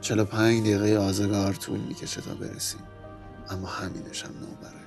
45 0.00 0.60
دقیقه 0.60 0.96
آزگار 0.96 1.54
طول 1.54 1.80
می‌کشه 1.80 2.20
تا 2.20 2.34
برسیم. 2.34 2.82
اما 3.50 3.66
همینش 3.66 4.24
هم 4.24 4.32
نوبره. 4.40 4.80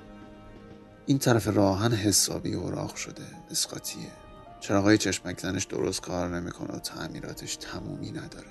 این 1.05 1.19
طرف 1.19 1.47
راهن 1.47 1.93
حسابی 1.93 2.53
اوراق 2.53 2.95
شده. 2.95 3.23
اسقاطیه. 3.51 4.22
چراغای 4.63 4.97
چشمک 4.97 5.39
زنش 5.39 5.63
درست 5.63 6.01
کار 6.01 6.39
نمی‌کنه 6.39 6.75
و 6.75 6.79
تعمیراتش 6.79 7.55
تمومی 7.55 8.11
نداره. 8.11 8.47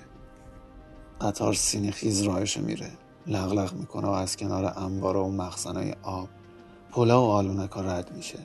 قطار 1.21 1.53
سینی 1.53 1.91
خیز 1.91 2.21
راهش 2.21 2.57
میره. 2.57 2.91
لغلغ 3.27 3.73
می‌کنه 3.73 4.07
و 4.07 4.11
از 4.11 4.37
کنار 4.37 4.73
انبار 4.75 5.17
و 5.17 5.31
مخزنای 5.31 5.95
آب 6.03 6.29
پلا 6.91 7.21
و 7.21 7.29
آلونک 7.29 7.77
رد 7.77 8.11
میشه. 8.15 8.39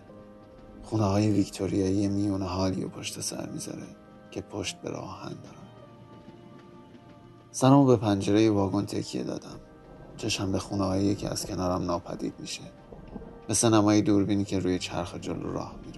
خونه 0.82 1.04
های 1.04 1.30
ویکتوریایی 1.30 2.08
میون 2.08 2.42
حالی 2.42 2.84
و 2.84 2.88
پشت 2.88 3.20
سر 3.20 3.48
می‌ذاره 3.48 3.86
که 4.30 4.40
پشت 4.40 4.76
به 4.76 4.90
راهن 4.90 5.28
دارن. 5.28 5.68
سرمو 7.50 7.84
به 7.84 7.96
پنجره 7.96 8.50
واگن 8.50 8.84
تکیه 8.84 9.22
دادم. 9.22 9.60
چشم 10.16 10.52
به 10.52 10.58
خونه 10.58 10.84
هایی 10.84 11.14
که 11.14 11.28
از 11.28 11.46
کنارم 11.46 11.82
ناپدید 11.82 12.34
میشه. 12.38 12.62
به 13.48 13.54
سنمای 13.54 14.02
دوربینی 14.02 14.44
که 14.44 14.58
روی 14.58 14.78
چرخ 14.78 15.14
جلو 15.14 15.52
راه 15.52 15.74
میره. 15.86 15.97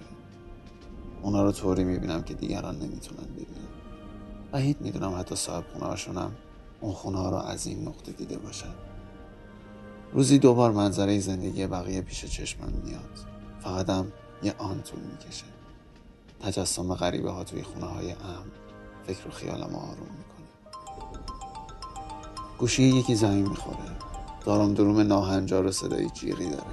اونا 1.21 1.43
رو 1.43 1.51
طوری 1.51 1.83
می‌بینم 1.83 2.23
که 2.23 2.33
دیگران 2.33 2.75
نمی‌تونن 2.75 3.27
ببینن. 3.33 3.67
بعید 4.51 4.81
می‌دونم 4.81 5.19
حتی 5.19 5.35
صاحب 5.35 5.63
خونه 5.73 6.31
اون 6.81 6.93
خونه 6.93 7.17
ها 7.17 7.29
رو 7.29 7.37
از 7.37 7.67
این 7.67 7.87
نقطه 7.87 8.11
دیده 8.11 8.37
باشن. 8.37 8.73
روزی 10.13 10.39
دوبار 10.39 10.71
منظره 10.71 11.19
زندگی 11.19 11.67
بقیه 11.67 12.01
پیش 12.01 12.25
چشمم 12.25 12.73
میاد. 12.85 13.19
فقطم 13.59 14.11
یه 14.43 14.55
آن 14.57 14.81
طول 14.81 14.99
می‌کشه. 14.99 15.45
تجسم 16.39 16.93
غریبه 16.95 17.31
ها 17.31 17.43
توی 17.43 17.63
خونه 17.63 17.85
های 17.85 18.11
ام 18.11 18.45
فکر 19.07 19.27
و 19.27 19.31
خیالم 19.31 19.75
آروم 19.75 20.11
می‌کنه. 20.17 20.47
گوشی 22.57 22.83
یکی 22.83 23.15
زنگ 23.15 23.47
می‌خوره. 23.49 23.77
دارم 24.45 24.73
دروم 24.73 24.99
ناهنجار 24.99 25.65
و 25.65 25.71
صدای 25.71 26.09
جیغی 26.09 26.49
داره. 26.49 26.63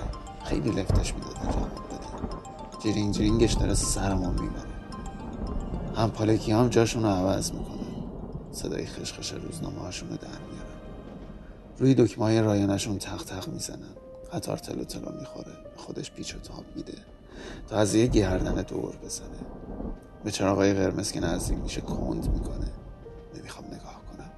خیلی 0.45 0.71
لفتش 0.71 1.15
میده 1.15 1.27
جواب. 1.27 1.88
بده 2.79 2.93
جیرینگ 2.93 3.15
جیرینگش 3.15 3.53
داره 3.53 3.75
سرمون 3.75 4.31
می‌بره. 4.31 4.69
هم 5.97 6.11
پالکی 6.11 6.53
هم 6.53 6.69
جاشون 6.69 7.03
رو 7.03 7.09
عوض 7.09 7.53
می‌کنه. 7.53 7.79
صدای 8.53 8.87
خشخش 8.87 9.33
روزنامه 9.33 9.79
هاشون 9.79 10.09
رو 10.09 10.17
در 10.17 10.29
میارن. 10.29 10.79
روی 11.79 11.95
دکمه 11.95 12.25
های 12.25 12.41
رایانشون 12.41 12.99
تق 12.99 13.25
تق 13.25 13.49
می‌زنن. 13.49 13.95
قطار 14.33 14.57
تلو 14.57 14.85
تلو 14.85 15.19
می‌خوره. 15.21 15.53
خودش 15.77 16.11
پیچ 16.11 16.35
و 16.35 16.39
تاب 16.39 16.65
میده. 16.77 16.99
تا 17.69 17.77
از 17.77 17.95
یه 17.95 18.07
گردن 18.07 18.63
دور 18.63 18.97
بزنه. 19.05 19.29
به 20.25 20.31
چراغای 20.31 20.75
قرمز 20.75 21.13
که 21.13 21.21
نزدیک 21.21 21.59
میشه 21.59 21.81
کند 21.81 22.33
می‌کنه. 22.33 22.73
نمی‌خوام 23.39 23.67
نگاه 23.67 24.01
کنم. 24.13 24.31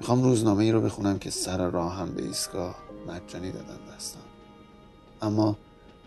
می‌خوام 0.00 0.22
روزنامه 0.22 0.64
ای 0.64 0.72
رو 0.72 0.80
بخونم 0.80 1.18
که 1.18 1.30
سر 1.30 1.70
راه 1.70 1.94
هم 1.94 2.14
به 2.14 2.22
ایستگاه 2.22 2.76
مجانی 3.08 3.52
دادن 3.52 3.78
دستم. 3.96 4.18
اما 5.22 5.56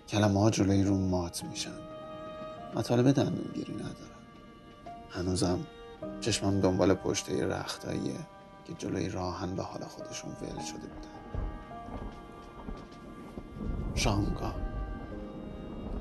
کلمه 0.09 0.39
ها 0.39 0.49
جلوی 0.49 0.83
رو 0.83 0.97
مات 0.97 1.43
میشن. 1.43 1.71
مطالب 2.75 3.11
دندونگیری 3.11 3.73
ندارم 3.73 4.21
هنوزم 5.09 5.59
چشمم 6.21 6.59
دنبال 6.59 6.93
پشته 6.93 7.47
رختاییه 7.47 8.19
که 8.65 8.73
جلوی 8.77 9.09
راهن 9.09 9.55
به 9.55 9.63
حال 9.63 9.83
خودشون 9.83 10.31
ول 10.31 10.63
شده 10.63 10.79
بودن. 10.79 11.15
شامگاه 13.95 14.55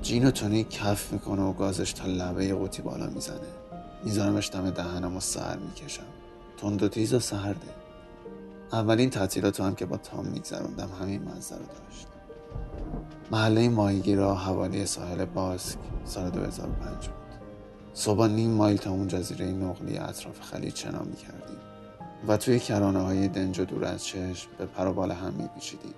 جین 0.03 0.27
و 0.27 0.31
تونی 0.31 0.65
کف 0.65 1.13
می‌کنه 1.13 1.43
و 1.43 1.53
گازش 1.53 1.93
تا 1.93 2.07
لبه 2.07 2.55
قوطی 2.55 2.83
بالا 2.83 3.07
می‌زنه. 3.07 3.39
میذارمش 4.05 4.51
دم 4.51 4.71
دهنم 4.71 5.17
و 5.17 5.21
سر 5.21 5.57
می‌کشم. 5.57 6.07
تند 6.57 6.83
و 6.83 6.89
تیز 6.89 7.15
و 7.15 7.19
سرده. 7.19 7.75
اولین 8.73 9.11
تعطیلات 9.11 9.61
هم 9.61 9.75
که 9.75 9.87
با 9.87 9.97
تام 9.97 10.27
میگذروندم 10.27 10.91
همین 11.01 11.23
منظر 11.23 11.59
رو 11.59 11.65
داشت. 11.65 12.07
محله 13.31 13.69
ماهیگی 13.69 14.15
را 14.15 14.35
حوالی 14.35 14.87
ساحل 14.87 15.25
باسک 15.25 15.79
سال 16.05 16.31
2005 16.31 17.09
بود. 17.09 17.15
صبح 17.95 18.27
نیم 18.27 18.51
مایل 18.51 18.77
تا 18.77 18.91
اون 18.91 19.09
جزیره 19.09 19.47
نقلی 19.47 19.99
اطراف 19.99 20.41
خلیج 20.41 20.73
چنا 20.73 21.03
می‌کردیم 21.03 21.59
و 22.29 22.37
توی 22.37 22.59
کرانه 22.59 22.99
های 22.99 23.29
دنج 23.29 23.61
و 23.61 23.65
دور 23.65 23.85
از 23.85 24.05
چشم 24.05 24.51
به 24.59 24.67
پروبال 24.67 25.13
هم 25.13 25.33
میپیچیدیم. 25.33 25.95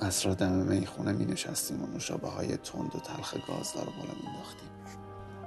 اسرا 0.00 0.34
دم 0.34 0.52
می‌خونه 0.52 1.12
می 1.12 1.24
نشستیم 1.24 1.82
و 1.82 1.86
نوشابه 1.86 2.28
های 2.28 2.56
تند 2.56 2.96
و 2.96 2.98
تلخ 2.98 3.34
گازدار 3.34 3.84
بالا 3.84 4.14
مینداختیم 4.22 4.68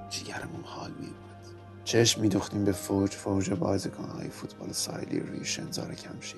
جیگرمون 0.09 0.63
حال 0.63 0.91
می 0.91 1.07
بود 1.07 1.55
چشم 1.83 2.21
میدوختیم 2.21 2.63
به 2.63 2.71
فوج 2.71 3.11
فوج 3.11 3.51
بازیکن 3.51 4.09
های 4.09 4.29
فوتبال 4.29 4.71
سایلی 4.71 5.19
روی 5.19 5.45
شنزار 5.45 5.93
کمشی 5.93 6.37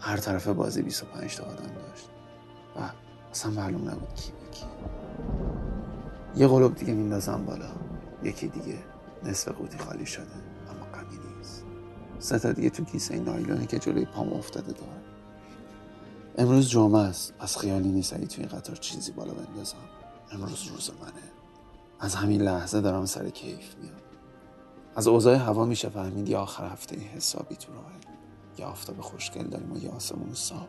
هر 0.00 0.16
طرف 0.16 0.48
بازی 0.48 0.82
25 0.82 1.36
تا 1.36 1.44
آدم 1.44 1.74
داشت. 1.74 2.10
و 2.76 2.90
اصلا 3.30 3.50
معلوم 3.50 3.88
نبود 3.88 4.14
کی 4.14 4.32
به 4.32 4.50
کی 4.50 4.66
یه 6.36 6.48
قلوب 6.48 6.74
دیگه 6.74 6.94
میندازم 6.94 7.44
بالا. 7.44 7.68
یکی 8.22 8.48
دیگه 8.48 8.78
نصف 9.24 9.48
قوطی 9.48 9.78
خالی 9.78 10.06
شده 10.06 10.24
اما 10.70 10.86
غمی 10.94 11.18
نیست. 11.36 11.64
سه 12.18 12.38
تا 12.38 12.52
دیگه 12.52 12.70
تو 12.70 12.84
کیسه 12.84 13.20
نایلونی 13.20 13.66
که 13.66 13.78
جلوی 13.78 14.04
پام 14.04 14.32
افتاده 14.32 14.72
دارم 14.72 15.02
امروز 16.38 16.68
جمعه 16.68 17.00
است. 17.00 17.34
پس 17.38 17.58
خیالی 17.58 17.88
نیست 17.88 18.12
اگه 18.12 18.26
توی 18.26 18.44
این 18.44 18.58
قطار 18.58 18.76
چیزی 18.76 19.12
بالا 19.12 19.34
بندازم. 19.34 19.76
امروز 20.32 20.66
روز 20.66 20.90
منه. 21.00 21.12
از 22.00 22.14
همین 22.14 22.42
لحظه 22.42 22.80
دارم 22.80 23.04
سر 23.06 23.28
کیف 23.28 23.74
میام. 23.82 23.94
از 24.96 25.08
اوضاع 25.08 25.36
هوا 25.36 25.64
میشه 25.64 25.88
فهمید 25.88 26.28
یا 26.28 26.40
آخر 26.40 26.66
هفته 26.66 26.96
حسابی 26.96 27.56
تو 27.56 27.72
راهه. 27.72 27.84
یا 28.58 28.66
آفتاب 28.66 29.00
خوشگل 29.00 29.44
داریم 29.44 29.72
و 29.72 29.78
یا 29.78 29.90
آسمون 29.90 30.34
صاف. 30.34 30.68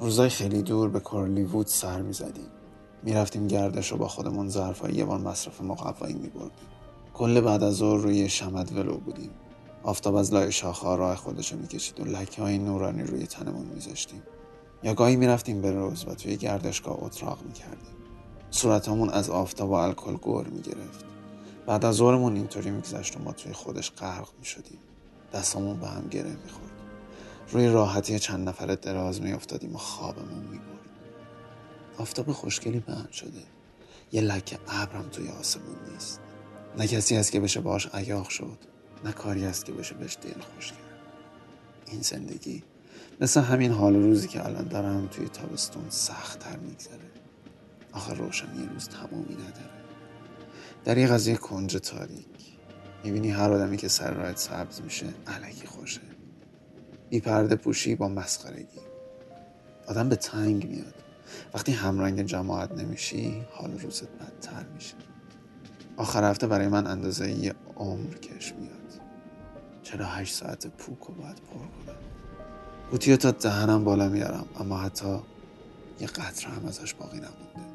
روزای 0.00 0.28
خیلی 0.28 0.62
دور 0.62 0.88
به 0.88 1.00
کورلیوود 1.00 1.66
سر 1.66 2.02
می‌زدیم. 2.02 2.48
می‌رفتیم 3.02 3.46
گردش 3.46 3.92
رو 3.92 3.98
با 3.98 4.08
خودمون 4.08 4.48
ظرفای 4.48 4.92
یه 4.92 5.04
بار 5.04 5.18
مصرف 5.18 5.60
مقوایی 5.60 6.14
میبردیم. 6.14 6.68
کل 7.14 7.40
بعد 7.40 7.62
از 7.62 7.74
ظهر 7.74 8.02
روی 8.02 8.28
شمد 8.28 8.72
ولو 8.76 8.96
بودیم. 8.96 9.30
آفتاب 9.82 10.14
از 10.14 10.34
لای 10.34 10.52
شاخه 10.52 10.96
راه 10.96 11.16
خودش 11.16 11.52
رو 11.52 11.58
می‌کشید 11.58 12.00
و 12.00 12.04
لکه 12.04 12.42
های 12.42 12.58
نورانی 12.58 13.02
روی 13.02 13.26
تنمون 13.26 13.66
میذاشتیم. 13.66 14.22
یا 14.82 14.94
گاهی 14.94 15.16
می‌رفتیم 15.16 15.60
به 15.60 15.70
روز 15.70 16.04
و 16.08 16.14
توی 16.14 16.36
گردشگاه 16.36 16.96
اتراق 17.04 17.42
می‌کردیم. 17.42 17.96
صورتمون 18.50 19.10
از 19.10 19.30
آفتاب 19.30 19.70
و 19.70 19.72
الکل 19.72 20.16
گور 20.16 20.46
می‌گرفت. 20.46 21.04
بعد 21.66 21.84
از 21.84 21.94
ظهرمون 21.94 22.36
اینطوری 22.36 22.70
میگذشت 22.70 23.16
و 23.16 23.22
ما 23.22 23.32
توی 23.32 23.52
خودش 23.52 23.90
غرق 23.90 24.28
می‌شدیم. 24.38 24.78
دستامون 25.32 25.80
به 25.80 25.86
هم 25.86 26.08
گره 26.08 26.36
می‌خورد. 26.44 26.71
روی 27.52 27.68
راحتی 27.68 28.18
چند 28.18 28.48
نفره 28.48 28.76
دراز 28.76 29.22
میافتادیم 29.22 29.74
و 29.74 29.78
خوابمون 29.78 30.44
می‌برد. 30.44 30.72
آفتاب 31.98 32.32
خوشگلی 32.32 32.80
بند 32.80 33.12
شده. 33.12 33.42
یه 34.12 34.20
لکه 34.20 34.58
ابرم 34.68 35.08
توی 35.08 35.28
آسمون 35.28 35.76
نیست. 35.92 36.20
نه 36.78 36.86
کسی 36.86 37.16
هست 37.16 37.32
که 37.32 37.40
بشه 37.40 37.60
باش 37.60 37.88
عیاق 37.94 38.28
شد. 38.28 38.58
نه 39.04 39.12
کاری 39.12 39.44
هست 39.44 39.64
که 39.64 39.72
بشه 39.72 39.94
بهش 39.94 40.16
دل 40.22 40.40
خوش 40.40 40.68
کرد. 40.68 40.78
این 41.86 42.00
زندگی 42.00 42.62
مثل 43.20 43.40
همین 43.40 43.72
حال 43.72 43.94
روزی 43.94 44.28
که 44.28 44.44
الان 44.44 44.68
دارم 44.68 45.06
توی 45.06 45.28
تابستون 45.28 45.84
سخت 45.88 46.38
تر 46.38 46.56
میگذره. 46.56 47.10
آخر 47.92 48.14
روشنی 48.14 48.68
روز 48.72 48.88
تمامی 48.88 49.34
نداره. 49.34 49.70
در 50.84 50.98
یه 50.98 51.06
قضیه 51.06 51.36
کنج 51.36 51.76
تاریک. 51.76 52.26
می‌بینی 53.04 53.30
هر 53.30 53.52
آدمی 53.52 53.76
که 53.76 53.88
سر 53.88 54.10
راهت 54.10 54.38
سبز 54.38 54.80
میشه 54.80 55.06
علکی 55.26 55.66
خوشه. 55.66 56.11
بی 57.12 57.20
پرده 57.20 57.56
پوشی 57.56 57.94
با 57.94 58.08
مسخرگی. 58.08 58.80
آدم 59.86 60.08
به 60.08 60.16
تنگ 60.16 60.66
میاد. 60.66 60.94
وقتی 61.54 61.72
همرنگ 61.72 62.22
جماعت 62.22 62.72
نمیشی 62.72 63.44
حال 63.50 63.78
روزت 63.78 64.08
بدتر 64.08 64.64
میشه. 64.74 64.94
آخر 65.96 66.30
هفته 66.30 66.46
برای 66.46 66.68
من 66.68 66.86
اندازه 66.86 67.30
یه 67.30 67.54
عمر 67.76 68.14
کش 68.14 68.52
میاد. 68.52 69.02
چرا 69.82 70.06
هشت 70.06 70.34
ساعت 70.34 70.66
پوک 70.66 70.98
رو 70.98 71.14
باید 71.14 71.36
پر 71.36 71.58
کنم. 71.58 71.98
قوطی 72.90 73.16
تا 73.16 73.30
دهنم 73.30 73.84
بالا 73.84 74.08
میارم 74.08 74.46
اما 74.60 74.78
حتی 74.78 75.18
یه 76.00 76.06
قطره 76.06 76.50
هم 76.50 76.66
ازش 76.66 76.94
باقی 76.94 77.16
نمونده. 77.18 77.71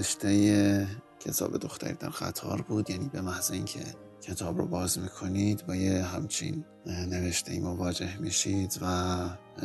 نوشته 0.00 0.86
کتاب 1.20 1.56
دختری 1.58 1.94
در 1.94 2.08
قطار 2.08 2.62
بود. 2.62 2.90
یعنی 2.90 3.08
به 3.08 3.20
محض 3.20 3.50
اینکه 3.50 3.80
کتاب 4.22 4.58
رو 4.58 4.66
باز 4.66 4.98
می‌کنید 4.98 5.66
با 5.66 5.74
یه 5.74 6.02
همچین 6.02 6.64
نوشته 6.86 7.52
ای 7.52 7.60
مواجه 7.60 8.18
میشید 8.20 8.78
و 8.82 9.18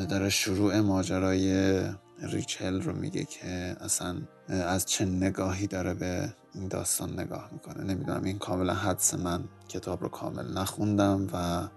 داره 0.10 0.30
شروع 0.30 0.80
ماجرای 0.80 1.80
ریچل 2.22 2.82
رو 2.82 2.96
میگه 2.96 3.24
که 3.24 3.76
اصلا 3.80 4.18
از 4.48 4.86
چه 4.86 5.06
نگاهی 5.06 5.68
داره 5.68 5.94
به 5.94 6.34
این 6.56 6.68
داستان 6.68 7.20
نگاه 7.20 7.50
می‌کنه. 7.54 7.84
نمی‌دونم 7.84 8.24
این 8.24 8.40
کاملا 8.40 8.74
حدس 8.74 9.14
من. 9.14 9.44
کتاب 9.70 10.02
رو 10.02 10.10
کامل 10.10 10.58
نخوندم 10.58 11.28
و 11.34 11.68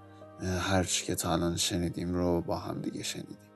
هرچی 0.59 1.07
که 1.07 1.14
تا 1.14 1.33
الان 1.33 1.57
شنیدیم 1.57 2.14
رو 2.14 2.40
با 2.40 2.59
هم 2.59 2.81
دیگه 2.81 3.03
شنیدیم. 3.03 3.47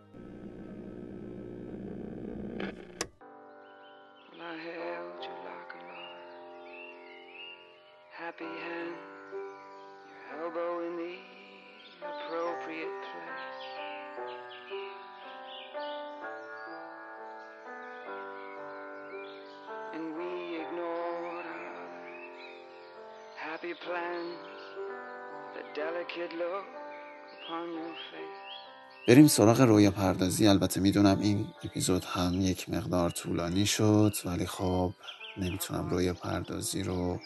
بریم 29.13 29.27
سراغ 29.27 29.61
رویا 29.61 29.91
پردازی. 29.91 30.47
البته 30.47 30.81
می‌دونم 30.81 31.21
این 31.21 31.47
اپیزود 31.65 32.05
هم 32.05 32.41
یک 32.41 32.69
مقدار 32.69 33.11
طولانی 33.11 33.67
شد 33.67 34.15
ولی 34.25 34.47
خب 34.47 34.93
نمی‌تونم 35.39 35.89
رویا 35.91 36.15
پردازی 36.15 36.83
رو 36.83 37.21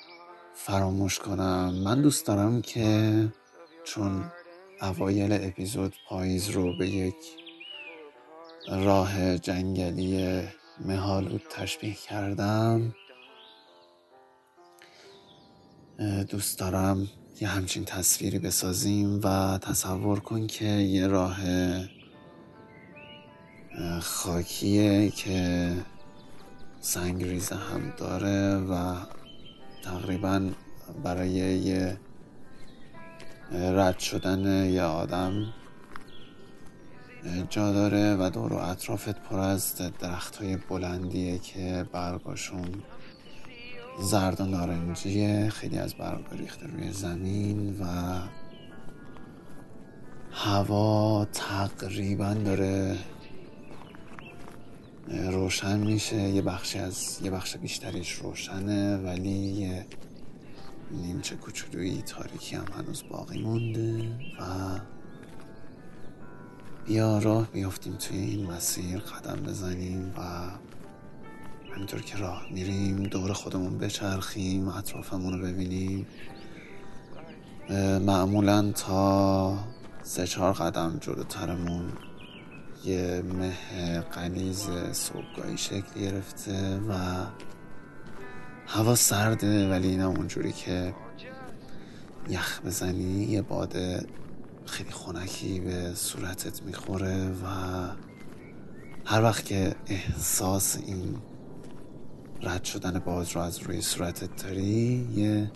فراموش 0.54 1.18
کنم. 1.18 1.74
من 1.84 2.02
دوست 2.02 2.26
دارم 2.26 2.62
که 2.62 3.28
چون 3.84 4.32
اوایل 4.82 5.32
اپیزود 5.32 5.94
پاییز 6.08 6.50
رو 6.50 6.78
به 6.78 6.88
یک 6.88 7.14
راه 8.68 9.38
جنگلی 9.38 10.42
مهالود 10.84 11.42
تشبیه 11.50 11.94
کردم 11.94 12.94
دوست 16.30 16.58
دارم 16.58 17.08
یه 17.40 17.48
همچین 17.48 17.84
تصویری 17.84 18.38
بسازیم 18.38 19.20
و 19.24 19.58
تصور 19.58 20.20
کن 20.20 20.46
که 20.46 20.64
یه 20.64 21.06
راه 21.06 21.36
خاکیه 24.00 25.10
که 25.10 25.72
سنگریزه 26.80 27.56
هم 27.56 27.92
داره 27.96 28.56
و 28.56 28.94
تقریبا 29.84 30.50
برای 31.04 31.30
یه 31.30 31.98
رد 33.52 33.98
شدن 33.98 34.70
یه 34.70 34.82
آدم 34.82 35.52
جا 37.50 37.72
داره 37.72 38.16
و 38.16 38.30
دور 38.30 38.52
و 38.52 38.56
اطرافت 38.56 39.20
پر 39.22 39.38
از 39.38 39.74
درخت 39.98 40.36
های 40.36 40.56
بلندیه 40.56 41.38
که 41.38 41.86
برگاشون 41.92 42.82
زرد 43.98 44.40
و 44.40 44.44
نارنجیه 44.44 45.48
خیلی 45.48 45.78
از 45.78 45.94
برگ 45.94 46.24
ریخته 46.32 46.66
روی 46.66 46.92
زمین 46.92 47.80
و 47.80 47.84
هوا 50.30 51.24
تقریبا 51.32 52.34
داره 52.34 52.96
روشن 55.08 55.78
میشه. 55.78 56.16
یه 56.16 56.42
بخشی 56.42 56.78
از 56.78 57.18
یه 57.22 57.30
بخش 57.30 57.56
بیشتریش 57.56 58.12
روشنه 58.12 58.96
ولی 58.96 59.30
یه 59.30 59.86
نیمچه 60.90 61.36
کوچولویی 61.36 62.02
تاریکی 62.02 62.56
هم 62.56 62.64
هنوز 62.78 63.04
باقی 63.10 63.42
مونده 63.42 64.08
و 64.40 64.44
بیا 66.86 67.18
راه 67.18 67.46
بیافتیم 67.50 67.96
توی 67.96 68.18
این 68.18 68.46
مسیر 68.50 68.98
قدم 68.98 69.42
بزنیم 69.42 70.14
و 70.18 70.50
همینطور 71.76 72.00
که 72.00 72.18
راه 72.18 72.46
میریم 72.50 73.02
دور 73.02 73.32
خودمون 73.32 73.78
بچرخیم 73.78 74.68
اطرافمون 74.68 75.40
رو 75.40 75.46
ببینیم. 75.46 76.06
معمولا 78.00 78.72
تا 78.72 79.58
سه 80.02 80.26
چهار 80.26 80.52
قدم 80.52 80.98
جلوترمون 81.00 81.92
یه 82.84 83.22
مه 83.38 84.00
قلیز 84.00 84.68
صبحگاهی 84.92 85.58
شکل 85.58 86.00
گرفته 86.00 86.80
و 86.88 86.94
هوا 88.66 88.94
سرده 88.94 89.70
ولی 89.70 89.88
اینا 89.88 90.08
اونجوری 90.08 90.52
که 90.52 90.94
یخ 92.28 92.60
بزنی 92.66 93.24
یه 93.24 93.42
باده 93.42 94.06
خیلی 94.66 94.90
خونکی 94.90 95.60
به 95.60 95.94
صورتت 95.94 96.62
می‌خوره 96.62 97.28
و 97.28 97.46
هر 99.04 99.22
وقت 99.22 99.44
که 99.44 99.74
احساس 99.86 100.76
این 100.86 101.16
رد 102.42 102.64
شدن 102.64 102.98
باز 102.98 103.30
رو 103.30 103.40
از 103.40 103.58
روی 103.58 103.80
صورتت 103.80 104.42
داری 104.42 105.08
یه 105.14 105.50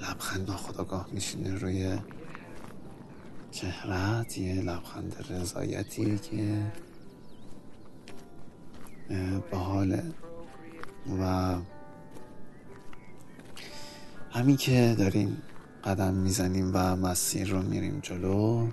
لبخند 0.00 0.50
ناخداگاه 0.50 1.08
میشینه 1.12 1.54
روی 1.54 1.98
چهرت 3.50 4.38
یه 4.38 4.54
لبخند 4.54 5.16
رضایتی 5.30 6.18
که 6.18 6.72
به 9.50 9.56
حاله 9.56 10.02
و 11.20 11.54
همین 14.30 14.56
که 14.56 14.94
داریم 14.98 15.42
قدم 15.84 16.14
می‌زنیم 16.14 16.70
و 16.74 16.96
مسیر 16.96 17.48
رو 17.48 17.62
میریم 17.62 18.00
جلو 18.02 18.68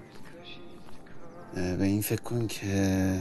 به 1.54 1.84
این 1.84 2.02
فکر 2.02 2.22
کن 2.22 2.48
که 2.48 3.20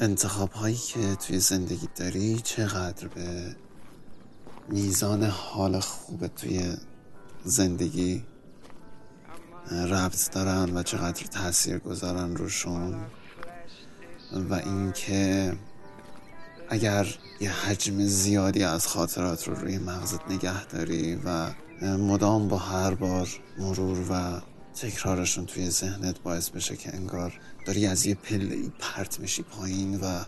انتخاب 0.00 0.52
هایی 0.52 0.76
که 0.76 1.14
توی 1.14 1.38
زندگی 1.38 1.88
داری 1.96 2.40
چقدر 2.44 3.08
به 3.08 3.56
میزان 4.68 5.24
حال 5.24 5.80
خوب 5.80 6.26
توی 6.26 6.72
زندگی 7.44 8.24
ربط 9.70 10.30
دارن 10.30 10.76
و 10.76 10.82
چقدر 10.82 11.26
تاثیر 11.26 11.78
گذارن 11.78 12.36
روشون؟ 12.36 12.94
و 14.50 14.54
اینکه 14.54 15.56
اگر 16.68 17.06
یه 17.40 17.52
حجم 17.52 18.04
زیادی 18.04 18.62
از 18.62 18.86
خاطرات 18.86 19.48
رو 19.48 19.54
روی 19.54 19.78
مغزت 19.78 20.30
نگه 20.30 20.64
داری 20.66 21.14
و 21.24 21.50
مدام 21.82 22.48
با 22.48 22.58
هر 22.58 22.94
بار 22.94 23.28
مرور 23.58 23.98
و 24.10 24.40
تکرارشون 24.80 25.46
توی 25.46 25.70
ذهنت 25.70 26.20
باعث 26.20 26.50
بشه 26.50 26.76
که 26.76 26.94
انگار 26.94 27.40
داری 27.66 27.86
از 27.86 28.06
یه 28.06 28.14
پله 28.14 28.56
پرت 28.78 29.20
میشی 29.20 29.42
پایین 29.42 30.00
و 30.00 30.24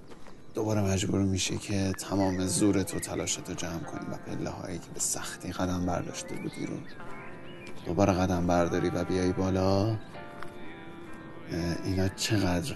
دوباره 0.54 0.80
مجبور 0.80 1.20
میشی 1.20 1.58
که 1.58 1.92
تمام 1.92 2.46
زورت 2.46 2.94
و 2.94 3.00
تلاشت 3.00 3.48
رو 3.48 3.54
جمع 3.54 3.78
کنی 3.78 4.06
و 4.10 4.16
پله 4.16 4.50
هایی 4.50 4.78
که 4.78 4.90
به 4.94 5.00
سختی 5.00 5.52
قدم 5.52 5.86
برداشته 5.86 6.34
بودی 6.34 6.66
رو 6.66 6.76
دوباره 7.86 8.12
قدم 8.12 8.46
برداری 8.46 8.88
و 8.88 9.04
بیای 9.04 9.32
بالا. 9.32 9.96
اینا 11.84 12.08
چقدر 12.08 12.74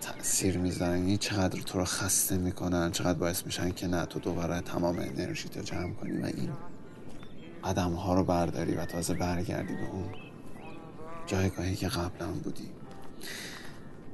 تاثیر 0.00 0.58
می‌ذارن؟ 0.58 0.92
این 0.92 1.18
چقدر 1.18 1.60
تو 1.60 1.78
رو 1.78 1.84
خسته 1.84 2.38
می‌کنن؟ 2.38 2.90
چقدر 2.90 3.18
باعث 3.18 3.46
میشن 3.46 3.70
که 3.70 3.86
نه 3.86 4.06
تو 4.06 4.18
دوباره 4.18 4.60
تمام 4.60 4.98
انرژی 4.98 5.48
تو 5.48 5.60
جمع 5.60 5.94
کنی 5.94 6.22
و 6.22 6.24
این 6.24 6.50
قدم 7.64 7.92
ها 7.92 8.14
رو 8.14 8.24
برداری 8.24 8.74
و 8.74 8.84
تازه 8.84 9.14
برگردی 9.14 9.74
به 9.74 9.90
اون 9.92 10.29
جایگاهی 11.30 11.76
که 11.76 11.88
قبلا 11.88 12.26
بودی 12.26 12.70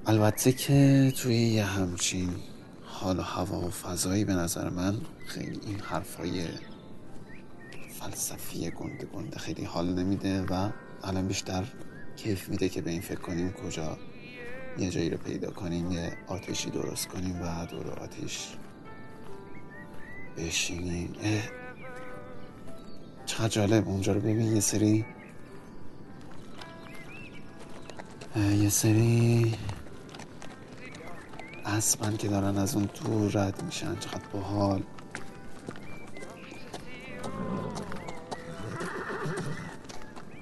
البته 0.07 0.53
که 0.53 1.13
توی 1.17 1.37
یه 1.37 1.65
همچین 1.65 2.31
حال 2.85 3.19
و 3.19 3.23
هوا 3.23 3.61
و 3.61 3.71
فضایی 3.71 4.25
به 4.25 4.33
نظر 4.33 4.71
من 4.71 4.97
خیلی 5.27 5.61
این 5.67 5.81
حرفای 5.81 6.45
فلسفی 8.01 8.71
گنده 8.71 9.05
گنده 9.05 9.39
خیلی 9.39 9.65
حال 9.65 9.95
نمیده 9.95 10.43
و 10.43 10.71
الان 11.05 11.27
بیشتر 11.27 11.65
کیف 12.17 12.49
میده 12.49 12.69
که 12.69 12.83
به 12.83 12.91
این 12.91 13.01
فکر 13.01 13.21
کنیم 13.21 13.53
کجا 13.53 13.99
یه 14.79 14.91
جایی 14.91 15.11
رو 15.11 15.19
پیدا 15.19 15.51
کنیم 15.51 15.93
یه 15.93 16.17
آتشی 16.27 16.71
درست 16.71 17.09
کنیم 17.09 17.43
و 17.43 17.67
دور 17.67 17.91
آتیش 17.91 18.49
بشینیم. 20.37 21.15
اه 21.23 21.43
چقدر 23.27 23.49
جالب. 23.49 23.89
اونجا 23.89 24.13
رو 24.13 24.21
ببین 24.21 24.55
یه 24.55 24.61
سری 24.61 25.05
یه 28.37 28.69
سری 28.69 29.55
اسبن 31.65 32.17
که 32.17 32.29
دارن 32.29 32.59
از 32.59 32.75
اون 32.75 32.89
دور 33.05 33.31
رد 33.33 33.63
میشن 33.63 33.97
چقدر 33.97 34.27
باحال. 34.33 34.83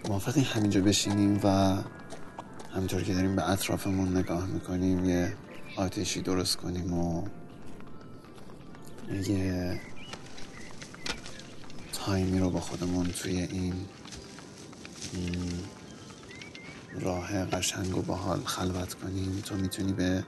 موافقی 0.09 0.41
همینجا 0.41 0.81
بشینیم 0.81 1.41
و 1.45 1.77
همینطور 2.75 3.03
که 3.03 3.15
داریم 3.15 3.37
به 3.37 3.51
اطرافمون 3.51 4.17
نگاه 4.17 4.47
می‌کنیم 4.47 5.05
یه 5.05 5.37
آتیشی 5.77 6.23
درست 6.23 6.57
کنیم 6.57 6.93
و 6.93 7.29
یه 9.13 9.81
تایمی 11.93 12.39
رو 12.39 12.51
با 12.51 12.61
خودمون 12.61 13.07
توی 13.07 13.41
این 13.41 13.75
راه 17.01 17.45
قشنگ 17.45 17.97
و 17.97 18.03
باحال 18.03 18.41
خلوت 18.45 18.95
کنیم 18.95 19.43
تو 19.47 19.57
می‌تونی 19.57 19.93
به 19.93 20.25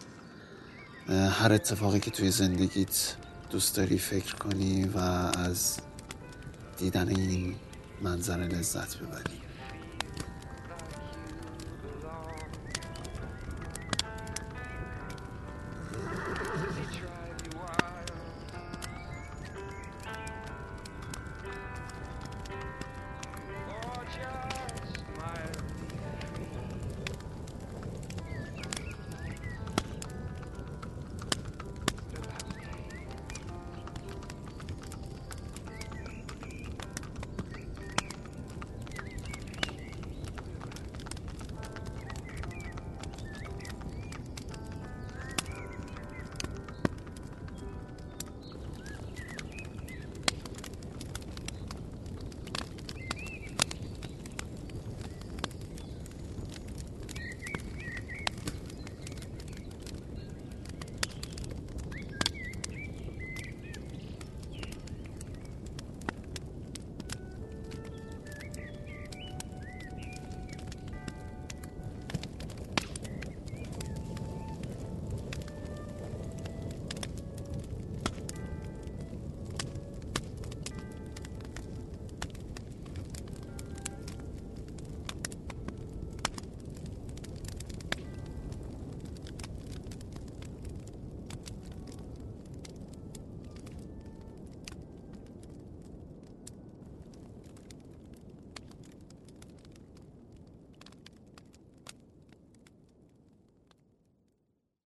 هر 1.09 1.53
اتفاقی 1.53 2.01
که 2.01 2.11
توی 2.11 2.31
زندگیت 2.31 3.17
دوست 3.51 3.77
داری 3.77 3.99
فکر 3.99 4.35
کنی 4.35 4.85
و 4.85 4.99
از 4.99 5.77
دیدن 6.79 7.09
این 7.09 7.55
منظره 8.03 8.47
لذت 8.47 8.97
ببری. 8.97 9.46